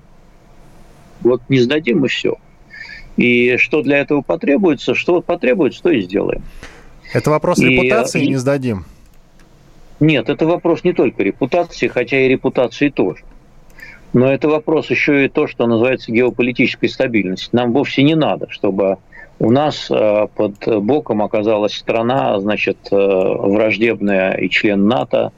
Вот 1.21 1.41
не 1.49 1.59
сдадим 1.59 2.05
и 2.05 2.07
все. 2.07 2.37
И 3.17 3.57
что 3.57 3.81
для 3.81 3.97
этого 3.97 4.21
потребуется, 4.21 4.95
что 4.95 5.21
потребуется, 5.21 5.83
то 5.83 5.89
и 5.89 6.01
сделаем. 6.01 6.41
Это 7.13 7.29
вопрос 7.29 7.59
и, 7.59 7.65
репутации, 7.65 8.25
не 8.25 8.37
сдадим. 8.37 8.85
Нет, 9.99 10.29
это 10.29 10.45
вопрос 10.47 10.83
не 10.83 10.93
только 10.93 11.23
репутации, 11.23 11.87
хотя 11.87 12.19
и 12.21 12.29
репутации 12.29 12.89
тоже. 12.89 13.23
Но 14.13 14.31
это 14.31 14.47
вопрос 14.47 14.89
еще 14.89 15.25
и 15.25 15.29
то, 15.29 15.47
что 15.47 15.67
называется 15.67 16.11
геополитической 16.11 16.87
стабильностью. 16.87 17.49
Нам 17.53 17.73
вовсе 17.73 18.03
не 18.03 18.15
надо, 18.15 18.49
чтобы 18.49 18.97
у 19.39 19.51
нас 19.51 19.89
э, 19.89 20.27
под 20.35 20.83
боком 20.83 21.21
оказалась 21.21 21.73
страна, 21.73 22.39
значит, 22.39 22.77
э, 22.91 22.95
враждебная 22.95 24.33
и 24.33 24.49
член 24.49 24.87
НАТО, 24.87 25.31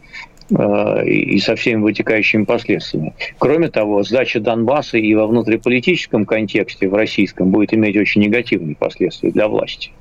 э, 0.49 1.05
и 1.05 1.37
со 1.39 1.55
всеми 1.55 1.81
вытекающими 1.81 2.45
последствиями. 2.45 3.13
Кроме 3.37 3.69
того, 3.69 4.03
сдача 4.03 4.39
Донбасса 4.39 4.97
и 4.97 5.13
во 5.13 5.27
внутриполитическом 5.27 6.25
контексте, 6.25 6.87
в 6.87 6.95
российском, 6.95 7.51
будет 7.51 7.73
иметь 7.73 7.95
очень 7.95 8.21
негативные 8.21 8.75
последствия 8.75 9.31
для 9.31 9.47
власти. 9.47 9.91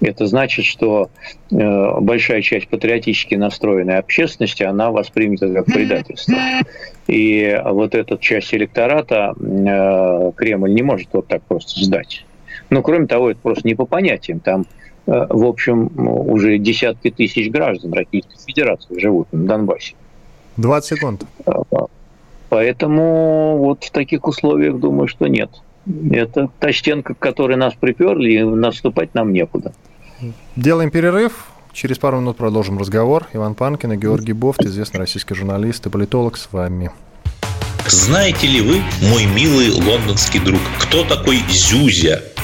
Это 0.00 0.26
значит, 0.26 0.64
что 0.64 1.10
э, 1.50 2.00
большая 2.00 2.42
часть 2.42 2.68
патриотически 2.68 3.34
настроенной 3.34 3.98
общественности, 3.98 4.62
она 4.62 4.90
воспримет 4.90 5.42
это 5.42 5.54
как 5.54 5.66
предательство. 5.66 6.36
И 7.06 7.60
вот 7.64 7.94
эта 7.94 8.16
часть 8.18 8.52
электората 8.54 9.34
э, 9.38 10.32
Кремль 10.36 10.74
не 10.74 10.82
может 10.82 11.08
вот 11.12 11.26
так 11.26 11.42
просто 11.42 11.80
сдать. 11.84 12.24
Но 12.70 12.82
кроме 12.82 13.06
того, 13.06 13.30
это 13.30 13.40
просто 13.40 13.66
не 13.66 13.74
по 13.74 13.86
понятиям. 13.86 14.40
Там, 14.40 14.66
э, 15.06 15.26
в 15.28 15.44
общем, 15.44 15.90
уже 15.96 16.58
десятки 16.58 17.10
тысяч 17.10 17.50
граждан 17.50 17.92
Российской 17.92 18.36
Федерации 18.46 18.98
живут 18.98 19.32
на 19.32 19.46
Донбассе. 19.46 19.94
20 20.56 20.96
секунд. 20.96 21.24
Поэтому 22.48 23.58
вот 23.58 23.84
в 23.84 23.90
таких 23.90 24.26
условиях 24.26 24.78
думаю, 24.78 25.06
что 25.06 25.26
нет. 25.26 25.50
Это 26.10 26.50
та 26.58 26.72
стенка, 26.72 27.14
к 27.14 27.18
которой 27.18 27.56
нас 27.56 27.74
приперли, 27.74 28.32
и 28.32 28.42
наступать 28.42 29.14
нам 29.14 29.32
некуда. 29.32 29.72
Делаем 30.56 30.90
перерыв. 30.90 31.46
Через 31.72 31.98
пару 31.98 32.20
минут 32.20 32.36
продолжим 32.36 32.78
разговор. 32.78 33.26
Иван 33.32 33.54
Панкин 33.54 33.92
и 33.92 33.96
Георгий 33.96 34.32
Бофт, 34.32 34.64
известный 34.64 34.98
российский 34.98 35.34
журналист 35.34 35.86
и 35.86 35.90
политолог, 35.90 36.36
с 36.36 36.48
вами. 36.52 36.90
Знаете 37.86 38.46
ли 38.46 38.60
вы, 38.60 38.82
мой 39.08 39.26
милый 39.26 39.70
лондонский 39.70 40.40
друг, 40.40 40.60
кто 40.78 41.04
такой 41.04 41.38
Зюзя? 41.48 42.22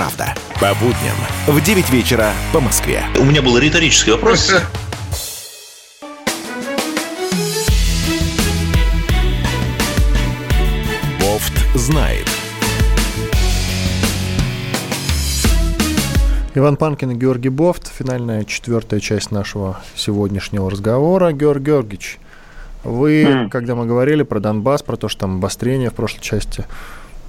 По 0.00 0.74
будням 0.76 1.14
в 1.46 1.60
9 1.62 1.90
вечера 1.90 2.32
по 2.54 2.60
Москве. 2.60 3.04
У 3.18 3.24
меня 3.24 3.42
был 3.42 3.58
риторический 3.58 4.12
вопрос. 4.12 4.50
Бофт 11.20 11.52
знает. 11.74 12.26
Иван 16.54 16.78
Панкин 16.78 17.10
и 17.10 17.14
Георгий 17.14 17.50
Бофт. 17.50 17.86
Финальная 17.88 18.44
четвертая 18.44 19.00
часть 19.00 19.30
нашего 19.30 19.82
сегодняшнего 19.94 20.70
разговора. 20.70 21.32
Георгий 21.32 21.66
Георгиевич, 21.66 22.18
вы, 22.84 23.24
mm. 23.24 23.50
когда 23.50 23.74
мы 23.74 23.84
говорили 23.84 24.22
про 24.22 24.40
Донбасс, 24.40 24.82
про 24.82 24.96
то, 24.96 25.10
что 25.10 25.20
там 25.20 25.36
обострение 25.36 25.90
в 25.90 25.94
прошлой 25.94 26.22
части, 26.22 26.64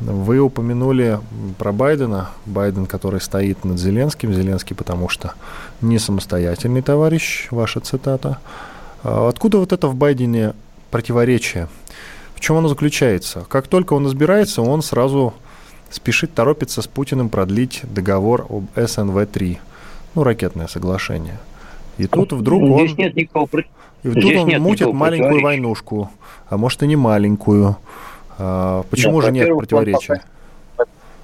вы 0.02 0.40
упомянули 0.40 1.20
про 1.58 1.72
Байдена. 1.72 2.30
Байден, 2.46 2.86
который 2.86 3.22
стоит 3.22 3.64
над 3.64 3.80
Зеленским. 3.80 4.34
Зеленский, 4.34 4.76
потому 4.76 5.10
что 5.10 5.34
не 5.82 6.00
самостоятельный 6.00 6.82
товарищ, 6.82 7.48
ваша 7.52 7.80
цитата. 7.80 8.40
А 9.04 9.28
откуда 9.30 9.60
вот 9.60 9.74
это 9.74 9.88
в 9.88 9.96
Байдене 9.96 10.54
противоречие? 10.90 11.68
В 12.36 12.40
чем 12.40 12.58
оно 12.58 12.68
заключается? 12.68 13.46
Как 13.48 13.68
только 13.68 13.94
он 13.94 14.08
избирается, 14.08 14.62
он 14.62 14.82
сразу 14.82 15.34
спешит, 15.92 16.34
торопится 16.34 16.82
с 16.82 16.88
Путиным 16.88 17.30
продлить 17.30 17.82
договор 17.84 18.48
об 18.50 18.66
СНВ-3, 18.76 19.58
ну, 20.16 20.24
ракетное 20.24 20.68
соглашение. 20.68 21.40
И 21.98 22.08
тут 22.08 22.34
вдруг 22.34 22.64
он... 22.64 22.88
Здесь 22.88 22.98
нет 22.98 23.16
никакого... 23.16 23.48
И 24.04 24.10
тут 24.10 24.24
Здесь 24.24 24.40
он 24.40 24.62
мутит 24.62 24.92
маленькую 24.94 25.42
войнушку, 25.42 26.10
а 26.50 26.58
может 26.58 26.82
и 26.82 26.88
не 26.88 26.96
маленькую. 26.96 27.78
А, 28.44 28.84
почему 28.90 29.22
нет, 29.22 29.26
же 29.26 29.32
нет 29.32 29.58
противоречия? 29.58 30.22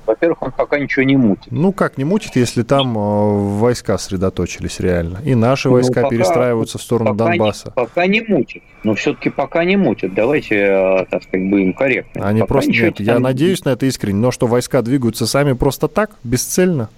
Во-первых, 0.05 0.41
он 0.41 0.51
пока 0.51 0.80
ничего 0.80 1.03
не 1.03 1.18
мутит. 1.18 1.47
Ну 1.51 1.74
как 1.74 1.97
не 1.97 2.05
мутит, 2.05 2.38
если 2.38 2.63
там 2.63 2.97
э, 2.97 3.57
войска 3.57 3.97
сосредоточились 3.97 4.80
реально. 4.80 5.20
И 5.26 5.36
наши 5.36 5.68
ну, 5.68 5.74
войска 5.74 6.03
пока, 6.03 6.09
перестраиваются 6.09 6.78
в 6.78 6.82
сторону 6.82 7.13
пока 7.13 7.32
Донбасса. 7.32 7.68
Не, 7.68 7.72
пока 7.74 8.07
не 8.07 8.22
мутит. 8.22 8.63
Но 8.84 8.93
все-таки 8.93 9.30
пока 9.30 9.65
не 9.65 9.76
мутит. 9.76 10.13
Давайте, 10.13 10.55
э, 10.55 11.05
так 11.09 11.24
сказать, 11.24 11.49
будем 11.49 11.74
корректны. 11.74 12.22
Они 12.22 12.39
пока 12.39 12.53
просто 12.53 12.72
нет. 12.72 12.99
Я 13.01 13.20
надеюсь 13.20 13.65
на 13.65 13.72
это 13.72 13.86
искренне. 13.86 14.20
Но 14.20 14.32
что 14.32 14.47
войска 14.47 14.82
двигаются 14.82 15.28
сами 15.28 15.53
просто 15.53 15.89
так, 15.89 16.11
бесцельно? 16.24 16.89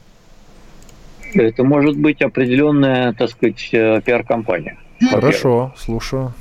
Это 1.34 1.64
может 1.64 1.98
быть 1.98 2.22
определенная, 2.22 3.14
так 3.14 3.32
сказать, 3.32 3.70
э, 3.72 4.02
пиар-компания. 4.06 4.78
Хорошо, 5.10 5.74
слушаю. 5.78 6.34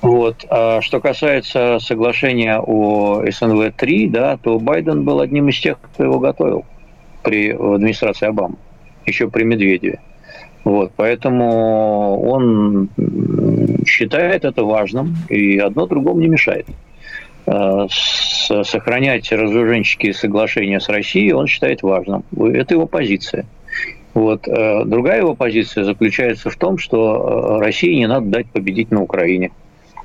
Вот. 0.00 0.44
А 0.48 0.80
что 0.80 1.00
касается 1.00 1.78
соглашения 1.80 2.58
о 2.58 3.22
СНВ-3, 3.24 4.10
да, 4.10 4.36
то 4.36 4.58
Байден 4.58 5.04
был 5.04 5.20
одним 5.20 5.48
из 5.48 5.58
тех, 5.58 5.78
кто 5.80 6.04
его 6.04 6.18
готовил 6.18 6.64
при 7.22 7.50
администрации 7.50 8.28
Обамы, 8.28 8.56
еще 9.06 9.28
при 9.28 9.42
Медведеве. 9.42 10.00
Вот, 10.64 10.92
поэтому 10.96 12.20
он 12.20 12.90
считает 13.86 14.44
это 14.44 14.64
важным, 14.64 15.16
и 15.28 15.58
одно 15.58 15.86
другому 15.86 16.20
не 16.20 16.28
мешает. 16.28 16.66
А, 17.46 17.86
сохранять 17.88 19.32
разоруженческие 19.32 20.12
соглашения 20.12 20.80
с 20.80 20.88
Россией 20.88 21.32
он 21.32 21.46
считает 21.46 21.82
важным. 21.82 22.22
Это 22.36 22.74
его 22.74 22.86
позиция. 22.86 23.46
Вот. 24.14 24.46
Э, 24.48 24.84
другая 24.84 25.20
его 25.20 25.34
позиция 25.34 25.84
заключается 25.84 26.50
в 26.50 26.56
том, 26.56 26.76
что 26.76 27.58
э, 27.58 27.64
России 27.64 27.94
не 27.94 28.06
надо 28.06 28.26
дать 28.26 28.46
победить 28.50 28.90
на 28.90 29.00
Украине. 29.02 29.52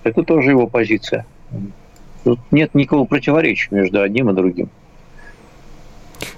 Это 0.03 0.23
тоже 0.23 0.51
его 0.51 0.67
позиция. 0.67 1.25
Тут 2.23 2.39
нет 2.51 2.73
никакого 2.73 3.05
противоречия 3.05 3.69
между 3.71 4.01
одним 4.01 4.29
и 4.29 4.33
другим. 4.33 4.69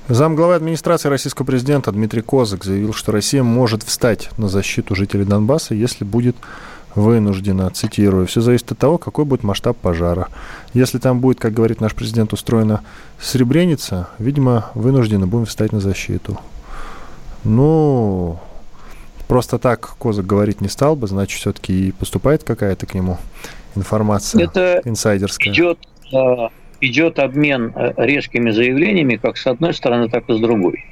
Замглавы 0.07 0.55
администрации 0.55 1.09
российского 1.09 1.45
президента 1.45 1.91
Дмитрий 1.91 2.21
Козак 2.21 2.63
заявил, 2.63 2.93
что 2.93 3.11
Россия 3.11 3.43
может 3.43 3.83
встать 3.83 4.29
на 4.37 4.47
защиту 4.47 4.95
жителей 4.95 5.25
Донбасса, 5.25 5.73
если 5.73 6.03
будет 6.03 6.35
вынуждена, 6.95 7.69
цитирую, 7.71 8.25
все 8.25 8.41
зависит 8.41 8.71
от 8.71 8.77
того, 8.77 8.97
какой 8.97 9.25
будет 9.25 9.43
масштаб 9.43 9.77
пожара. 9.77 10.29
Если 10.73 10.97
там 10.97 11.19
будет, 11.19 11.39
как 11.39 11.53
говорит 11.53 11.81
наш 11.81 11.93
президент, 11.93 12.33
устроена 12.33 12.81
Сребреница, 13.19 14.09
видимо, 14.19 14.69
вынуждены 14.75 15.25
будем 15.25 15.45
встать 15.45 15.71
на 15.71 15.79
защиту. 15.79 16.39
Ну, 17.43 18.39
просто 19.27 19.57
так 19.57 19.95
Козак 19.97 20.25
говорить 20.25 20.61
не 20.61 20.67
стал 20.67 20.95
бы, 20.95 21.07
значит, 21.07 21.39
все-таки 21.39 21.89
и 21.89 21.91
поступает 21.91 22.43
какая-то 22.43 22.85
к 22.85 22.93
нему 22.93 23.17
информация 23.75 24.43
Это 24.43 24.81
инсайдерская. 24.85 25.53
Идет, 25.53 25.79
а, 26.13 26.49
идет 26.81 27.19
обмен 27.19 27.73
э, 27.75 27.93
резкими 27.97 28.51
заявлениями 28.51 29.15
как 29.17 29.37
с 29.37 29.47
одной 29.47 29.73
стороны, 29.73 30.09
так 30.09 30.29
и 30.29 30.33
с 30.33 30.39
другой. 30.39 30.85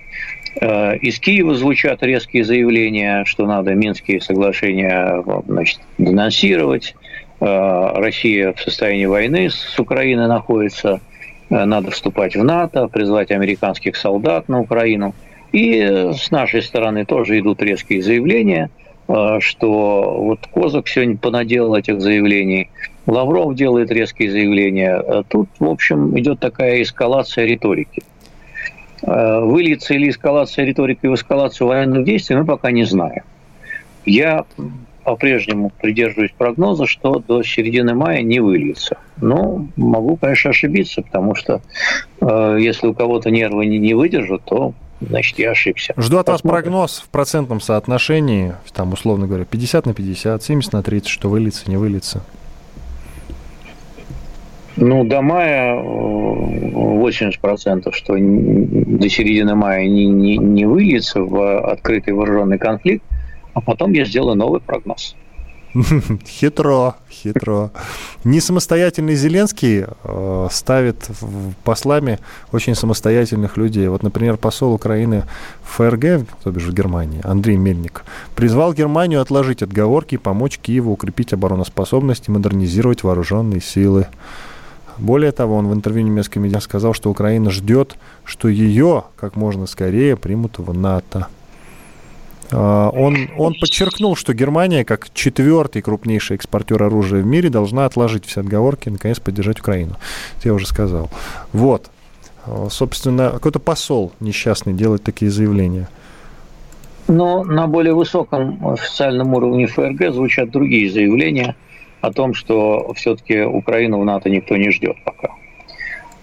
Э, 0.60 0.98
из 0.98 1.20
Киева 1.20 1.56
звучат 1.56 2.04
резкие 2.04 2.44
заявления, 2.44 3.24
что 3.26 3.46
надо 3.46 3.74
Минские 3.74 4.22
соглашения 4.22 5.24
значит, 5.48 5.80
денонсировать. 5.98 6.96
Э, 7.40 7.92
Россия 7.96 8.54
в 8.54 8.62
состоянии 8.62 9.06
войны 9.06 9.50
с 9.50 9.80
Украиной 9.80 10.28
находится. 10.28 11.00
Надо 11.50 11.92
вступать 11.92 12.36
в 12.36 12.44
НАТО, 12.44 12.88
призвать 12.88 13.30
американских 13.30 13.96
солдат 13.96 14.50
на 14.50 14.60
Украину– 14.60 15.14
и 15.54 16.12
с 16.14 16.32
нашей 16.32 16.62
стороны 16.62 17.06
тоже 17.06 17.40
идут 17.40 17.62
резкие 17.62 18.02
заявления, 18.02 18.70
э, 19.08 19.38
что 19.40 20.18
вот 20.20 20.40
Козак 20.54 20.90
сегодня 20.90 21.16
понаделал 21.16 21.76
этих 21.76 22.02
заявлений, 22.02 22.70
Лавров 23.06 23.56
делает 23.56 23.92
резкие 23.92 24.32
заявления. 24.32 25.02
Э, 25.02 25.24
тут, 25.28 25.50
в 25.60 25.66
общем, 25.66 26.18
идет 26.18 26.40
такая 26.40 26.82
эскалация 26.82 27.46
риторики. 27.46 28.04
Э, 29.04 29.42
выльется 29.42 29.94
или 29.94 30.10
эскалация 30.10 30.66
риторики 30.66 31.06
в 31.08 31.14
эскалацию 31.14 31.68
военных 31.68 32.06
действий, 32.06 32.36
мы 32.36 32.46
пока 32.46 32.72
не 32.72 32.86
знаем. 32.86 33.24
Я 34.06 34.46
по-прежнему 35.04 35.72
придерживаюсь 35.82 36.32
прогноза, 36.38 36.88
что 36.88 37.20
до 37.20 37.44
середины 37.44 37.94
мая 37.94 38.22
не 38.22 38.40
выльется. 38.40 38.98
Но 39.22 39.68
могу, 39.76 40.16
конечно, 40.16 40.52
ошибиться, 40.52 41.02
потому 41.02 41.36
что 41.36 41.62
э, 42.22 42.58
если 42.60 42.88
у 42.88 42.94
кого-то 42.94 43.30
нервы 43.30 43.66
не, 43.66 43.80
не 43.80 43.94
выдержат, 43.94 44.44
то 44.46 44.74
значит, 45.02 45.40
я 45.40 45.52
ошибся. 45.52 45.94
Жду 45.98 46.18
от 46.18 46.26
Посмотрим. 46.26 46.54
вас 46.54 46.64
прогноз 46.64 47.04
в 47.06 47.10
процентном 47.10 47.62
соотношении, 47.62 48.56
там, 48.74 48.94
условно 48.94 49.28
говоря, 49.28 49.46
50 49.46 49.86
на 49.86 49.94
50, 49.94 50.44
70 50.44 50.74
на 50.74 50.84
30, 50.84 51.08
что 51.08 51.30
выльется, 51.30 51.70
не 51.70 51.78
выльется. 51.78 52.24
Ну, 54.76 55.04
до 55.04 55.22
мая 55.22 55.76
80%, 55.76 57.92
что 57.92 58.16
до 58.18 59.10
середины 59.10 59.54
мая 59.54 59.88
не, 59.88 60.08
не, 60.08 60.38
не 60.38 60.66
выльется 60.66 61.22
в 61.22 61.72
открытый 61.72 62.14
вооруженный 62.14 62.58
конфликт, 62.58 63.06
а 63.54 63.62
потом 63.62 63.94
я 63.94 64.06
сделаю 64.06 64.36
новый 64.36 64.62
прогноз. 64.62 65.16
Хитро, 66.28 66.96
хитро. 67.10 67.72
Не 68.24 68.40
самостоятельный 68.42 69.16
Зеленский 69.16 69.86
э, 70.04 70.48
ставит 70.52 71.10
послами 71.64 72.20
очень 72.52 72.76
самостоятельных 72.76 73.58
людей. 73.58 73.88
Вот, 73.88 74.04
например, 74.04 74.38
посол 74.38 74.74
Украины 74.74 75.24
в 75.64 75.78
ФРГ, 75.78 76.28
то 76.44 76.52
бишь 76.52 76.66
в 76.66 76.74
Германии, 76.74 77.22
Андрей 77.24 77.58
Мельник, 77.58 78.04
призвал 78.36 78.74
Германию 78.74 79.20
отложить 79.20 79.64
отговорки 79.64 80.16
и 80.16 80.20
помочь 80.20 80.60
Киеву 80.60 80.92
укрепить 80.92 81.34
обороноспособность 81.34 82.28
и 82.28 82.32
модернизировать 82.32 83.04
вооруженные 83.04 83.62
силы. 83.62 84.08
Более 85.00 85.32
того, 85.32 85.56
он 85.56 85.68
в 85.68 85.74
интервью 85.74 86.04
немецкой 86.04 86.38
медиа 86.38 86.60
сказал, 86.60 86.94
что 86.94 87.10
Украина 87.10 87.50
ждет, 87.50 87.96
что 88.26 88.48
ее 88.48 89.06
как 89.16 89.36
можно 89.36 89.66
скорее 89.66 90.18
примут 90.18 90.60
в 90.60 90.72
НАТО. 90.72 91.28
А, 92.54 92.90
он, 92.90 93.30
он 93.38 93.56
подчеркнул, 93.60 94.16
что 94.16 94.34
Германия, 94.34 94.86
как 94.86 95.12
четвертый 95.14 95.82
крупнейший 95.82 96.36
экспортер 96.36 96.84
оружия 96.84 97.22
в 97.22 97.26
мире, 97.26 97.50
должна 97.50 97.86
отложить 97.86 98.26
все 98.26 98.42
отговорки 98.42 98.90
и, 98.90 98.92
наконец, 98.92 99.20
поддержать 99.20 99.60
Украину. 99.60 99.96
Это 100.38 100.50
я 100.50 100.54
уже 100.54 100.68
сказал. 100.68 101.10
Вот. 101.52 101.90
А, 102.46 102.68
собственно, 102.70 103.32
какой-то 103.32 103.60
посол 103.60 104.12
несчастный 104.20 104.74
делает 104.74 105.04
такие 105.04 105.32
заявления. 105.32 105.90
Но 107.08 107.44
на 107.44 107.68
более 107.68 107.94
высоком 107.94 108.66
официальном 108.66 109.34
уровне 109.34 109.68
ФРГ 109.68 110.14
звучат 110.14 110.52
другие 110.52 110.90
заявления 110.90 111.56
о 112.02 112.12
том, 112.12 112.34
что 112.34 112.94
все-таки 112.94 113.42
Украину 113.42 114.00
в 114.00 114.06
НАТО 114.06 114.30
никто 114.30 114.56
не 114.56 114.72
ждет 114.72 114.96
пока. 115.04 115.30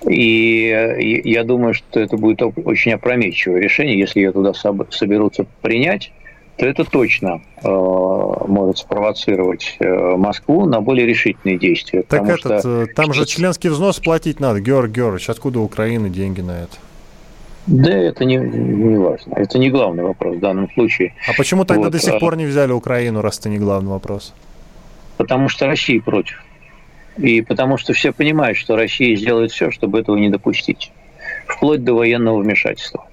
И 0.08 1.22
я 1.24 1.44
думаю, 1.44 1.74
что 1.74 2.00
это 2.00 2.16
будет 2.16 2.40
очень 2.64 2.92
опрометчивое 2.92 3.60
решение, 3.60 3.98
если 3.98 4.20
ее 4.20 4.32
туда 4.32 4.54
соберутся 4.54 5.44
принять 5.60 6.12
то 6.60 6.66
это 6.66 6.84
точно 6.84 7.40
э, 7.62 7.68
может 7.68 8.76
спровоцировать 8.76 9.76
э, 9.78 10.16
Москву 10.16 10.66
на 10.66 10.82
более 10.82 11.06
решительные 11.06 11.58
действия. 11.58 12.02
Так 12.02 12.28
этот, 12.28 12.60
что, 12.60 12.82
э, 12.82 12.86
там 12.94 13.14
же 13.14 13.24
членский 13.24 13.70
взнос 13.70 13.98
платить 13.98 14.40
надо, 14.40 14.60
Георг 14.60 14.90
Георгиевич, 14.90 15.30
откуда 15.30 15.60
у 15.60 15.64
Украины 15.64 16.10
деньги 16.10 16.42
на 16.42 16.64
это? 16.64 16.76
Да, 17.66 17.96
это 17.96 18.26
не, 18.26 18.36
не 18.36 18.98
важно. 18.98 19.36
Это 19.36 19.58
не 19.58 19.70
главный 19.70 20.02
вопрос 20.02 20.36
в 20.36 20.40
данном 20.40 20.70
случае. 20.72 21.14
А 21.26 21.32
почему 21.34 21.64
тогда 21.64 21.84
вот, 21.84 21.92
до 21.92 21.98
сих 21.98 22.12
а 22.12 22.18
пор 22.18 22.36
не 22.36 22.44
взяли 22.44 22.72
Украину, 22.72 23.22
раз 23.22 23.38
это 23.38 23.48
не 23.48 23.58
главный 23.58 23.92
вопрос? 23.92 24.34
Потому 25.16 25.48
что 25.48 25.66
Россия 25.66 25.98
против. 26.02 26.44
И 27.16 27.40
потому 27.40 27.78
что 27.78 27.94
все 27.94 28.12
понимают, 28.12 28.58
что 28.58 28.76
Россия 28.76 29.16
сделает 29.16 29.50
все, 29.50 29.70
чтобы 29.70 29.98
этого 29.98 30.16
не 30.18 30.28
допустить. 30.28 30.92
Вплоть 31.46 31.84
до 31.84 31.94
военного 31.94 32.42
вмешательства. 32.42 33.06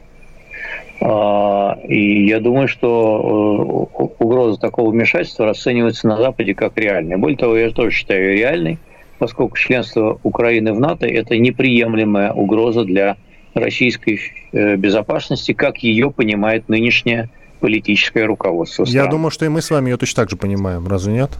А, 1.00 1.78
и 1.88 2.26
я 2.26 2.40
думаю, 2.40 2.68
что 2.68 3.88
э, 4.00 4.04
угроза 4.20 4.60
такого 4.60 4.90
вмешательства 4.90 5.46
расценивается 5.46 6.08
на 6.08 6.18
Западе 6.18 6.56
как 6.56 6.78
реальная. 6.78 7.18
Более 7.18 7.38
того, 7.38 7.56
я 7.56 7.70
тоже 7.70 7.92
считаю 7.92 8.32
ее 8.32 8.38
реальной, 8.38 8.80
поскольку 9.20 9.58
членство 9.58 10.20
Украины 10.24 10.74
в 10.74 10.80
НАТО– 10.80 11.06
это 11.08 11.38
неприемлемая 11.38 12.32
угроза 12.32 12.84
для 12.84 13.18
российской 13.54 14.20
э, 14.52 14.76
безопасности, 14.76 15.54
как 15.54 15.78
ее 15.78 16.12
понимает 16.12 16.68
нынешнее 16.68 17.30
политическое 17.60 18.26
руководство 18.26 18.86
страны. 18.86 19.06
Я 19.06 19.10
думаю, 19.10 19.32
что 19.32 19.46
и 19.46 19.50
мы 19.50 19.62
с 19.62 19.70
вами 19.70 19.90
ее 19.90 19.98
точно 19.98 20.24
так 20.24 20.30
же 20.30 20.36
понимаем, 20.36 20.88
разве 20.88 21.14
нет? 21.14 21.32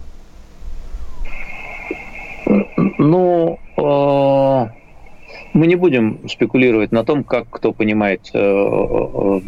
Ну, 2.98 3.60
э, 3.78 4.87
мы 5.58 5.66
не 5.66 5.76
будем 5.76 6.20
спекулировать 6.30 6.92
на 6.92 7.04
том, 7.04 7.24
как 7.24 7.50
кто 7.50 7.74
понимает 7.74 8.22
э, 8.34 8.38
э, 8.40 9.40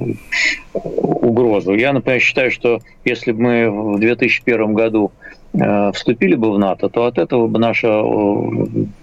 угрозу. 0.73 1.75
Я, 1.75 1.93
например, 1.93 2.19
считаю, 2.19 2.51
что 2.51 2.79
если 3.05 3.31
бы 3.31 3.41
мы 3.41 3.93
в 3.93 3.99
2001 3.99 4.73
году 4.73 5.11
э, 5.53 5.91
вступили 5.93 6.33
бы 6.33 6.51
в 6.51 6.57
НАТО, 6.57 6.89
то 6.89 7.05
от 7.05 7.19
этого 7.19 7.45
бы 7.45 7.59
наша 7.59 8.01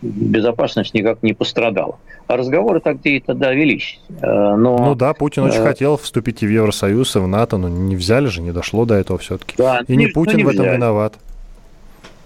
безопасность 0.03 0.95
никак 0.95 1.23
не 1.23 1.33
пострадала. 1.33 1.99
А 2.27 2.37
разговоры 2.37 2.81
так 2.81 2.97
и 3.05 3.21
тогда 3.21 3.53
велись. 3.53 4.01
Но, 4.21 4.57
ну 4.57 4.95
да, 4.97 5.15
Путин 5.15 5.45
очень 5.45 5.63
хотел 5.63 5.97
вступить 5.97 6.43
и 6.43 6.47
в 6.47 6.51
Евросоюз, 6.51 7.15
и 7.15 7.21
в 7.21 7.29
НАТО, 7.29 7.57
но 7.57 7.69
не 7.69 7.95
взяли 7.95 8.27
же, 8.27 8.43
не 8.43 8.51
дошло 8.51 8.85
до 8.85 8.95
этого 8.95 9.21
все-таки. 9.21 9.55
Да, 9.57 9.83
и 9.87 9.97
не, 9.97 10.07
не 10.07 10.11
Путин 10.11 10.33
ну, 10.33 10.39
не 10.39 10.45
в 10.45 10.49
этом 10.49 10.63
взяли. 10.63 10.77
виноват. 10.77 11.15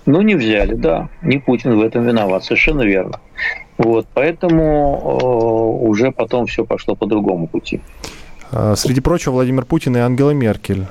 Ну, 0.06 0.22
не 0.22 0.34
взяли, 0.34 0.74
да. 0.74 1.10
Не 1.20 1.38
Путин 1.38 1.76
в 1.76 1.82
этом 1.82 2.06
виноват, 2.06 2.44
совершенно 2.44 2.80
верно. 2.82 3.20
Вот, 3.80 4.06
поэтому 4.12 5.80
э, 5.82 5.86
уже 5.88 6.12
потом 6.12 6.44
все 6.46 6.66
пошло 6.66 6.94
по 6.94 7.06
другому 7.06 7.46
пути. 7.46 7.80
А, 8.52 8.76
среди 8.76 9.00
прочего, 9.00 9.32
Владимир 9.32 9.64
Путин 9.64 9.96
и 9.96 10.00
Ангела 10.00 10.32
Меркель, 10.32 10.86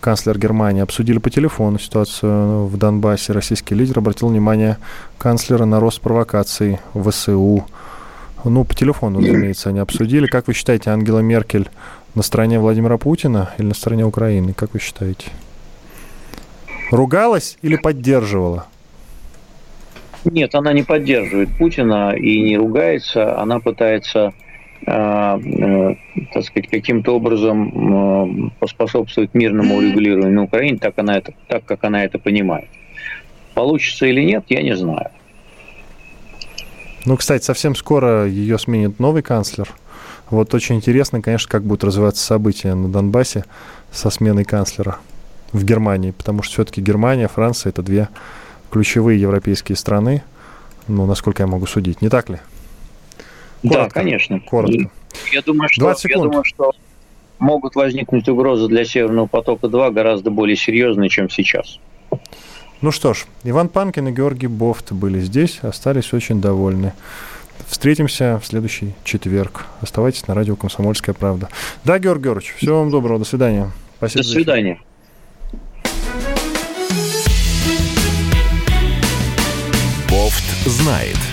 канцлер 0.00 0.38
Германии, 0.38 0.82
обсудили 0.82 1.18
по 1.18 1.28
телефону 1.28 1.78
ситуацию 1.78 2.64
в 2.64 2.78
Донбассе. 2.78 3.34
Российский 3.34 3.74
лидер 3.74 3.98
обратил 3.98 4.28
внимание 4.28 4.78
канцлера 5.18 5.66
на 5.66 5.80
рост 5.80 6.00
провокаций 6.00 6.78
ВСУ. 6.94 7.66
Ну, 8.44 8.64
по 8.64 8.74
телефону, 8.74 9.18
разумеется, 9.18 9.68
они 9.68 9.80
обсудили. 9.80 10.26
Как 10.26 10.46
вы 10.46 10.54
считаете, 10.54 10.92
Ангела 10.92 11.18
Меркель 11.18 11.68
на 12.14 12.22
стороне 12.22 12.58
Владимира 12.58 12.96
Путина 12.96 13.50
или 13.58 13.66
на 13.66 13.74
стороне 13.74 14.06
Украины? 14.06 14.54
Как 14.54 14.72
вы 14.72 14.80
считаете? 14.80 15.26
Ругалась 16.90 17.58
или 17.60 17.76
поддерживала? 17.76 18.66
Нет, 20.24 20.54
она 20.54 20.72
не 20.72 20.82
поддерживает 20.82 21.48
Путина 21.56 22.12
и 22.12 22.40
не 22.42 22.56
ругается. 22.56 23.38
Она 23.40 23.58
пытается, 23.60 24.32
э, 24.86 24.90
э, 24.92 25.94
так 26.32 26.44
сказать, 26.44 26.68
каким-то 26.70 27.16
образом 27.16 28.52
поспособствовать 28.58 29.34
мирному 29.34 29.76
урегулированию 29.76 30.32
на 30.32 30.42
Украине, 30.42 30.78
так, 30.78 30.98
она 30.98 31.16
это, 31.16 31.32
так 31.48 31.64
как 31.64 31.84
она 31.84 32.04
это 32.04 32.18
понимает. 32.18 32.68
Получится 33.54 34.06
или 34.06 34.22
нет, 34.22 34.44
я 34.48 34.62
не 34.62 34.76
знаю. 34.76 35.10
Ну, 37.06 37.16
кстати, 37.16 37.42
совсем 37.42 37.74
скоро 37.74 38.26
ее 38.26 38.58
сменит 38.58 38.98
новый 39.00 39.22
канцлер. 39.22 39.68
Вот 40.28 40.54
очень 40.54 40.76
интересно, 40.76 41.22
конечно, 41.22 41.50
как 41.50 41.64
будут 41.64 41.84
развиваться 41.84 42.24
события 42.24 42.74
на 42.74 42.88
Донбассе 42.88 43.44
со 43.90 44.10
сменой 44.10 44.44
канцлера 44.44 44.98
в 45.52 45.64
Германии, 45.64 46.12
потому 46.12 46.42
что 46.42 46.54
все-таки 46.54 46.80
Германия, 46.80 47.26
Франция– 47.26 47.70
это 47.70 47.82
две 47.82 48.08
ключевые 48.70 49.20
европейские 49.20 49.76
страны, 49.76 50.22
ну, 50.88 51.06
насколько 51.06 51.42
я 51.42 51.46
могу 51.46 51.66
судить, 51.66 52.02
не 52.02 52.08
так 52.08 52.28
ли? 52.28 52.38
Коротко, 53.62 53.84
да, 53.84 53.88
конечно. 53.90 54.40
Коротко. 54.40 54.90
Я 55.32 55.42
думаю, 55.42 55.68
что, 55.70 55.80
20 55.80 56.02
секунд. 56.02 56.16
я 56.16 56.22
думаю, 56.22 56.44
что 56.44 56.72
могут 57.38 57.74
возникнуть 57.74 58.28
угрозы 58.28 58.68
для 58.68 58.84
Северного 58.84 59.26
потока-2 59.26 59.92
гораздо 59.92 60.30
более 60.30 60.56
серьезные, 60.56 61.10
чем 61.10 61.28
сейчас. 61.28 61.78
Ну 62.80 62.92
что 62.92 63.12
ж, 63.12 63.26
Иван 63.44 63.68
Панкин 63.68 64.08
и 64.08 64.12
Георгий 64.12 64.46
Бофт 64.46 64.92
были 64.92 65.20
здесь, 65.20 65.58
остались 65.62 66.12
очень 66.12 66.40
довольны. 66.40 66.92
Встретимся 67.66 68.40
в 68.42 68.46
следующий 68.46 68.94
четверг. 69.04 69.66
Оставайтесь 69.80 70.26
на 70.26 70.34
радио 70.34 70.56
«Комсомольская 70.56 71.14
правда». 71.14 71.48
Да, 71.84 71.98
Георгий 71.98 72.24
Георгиевич, 72.24 72.54
всего 72.56 72.80
вам 72.80 72.90
доброго, 72.90 73.18
до 73.18 73.24
свидания. 73.24 73.70
Спасибо. 73.98 74.24
До 74.24 74.28
свидания. 74.28 74.80
Знает. 80.66 81.29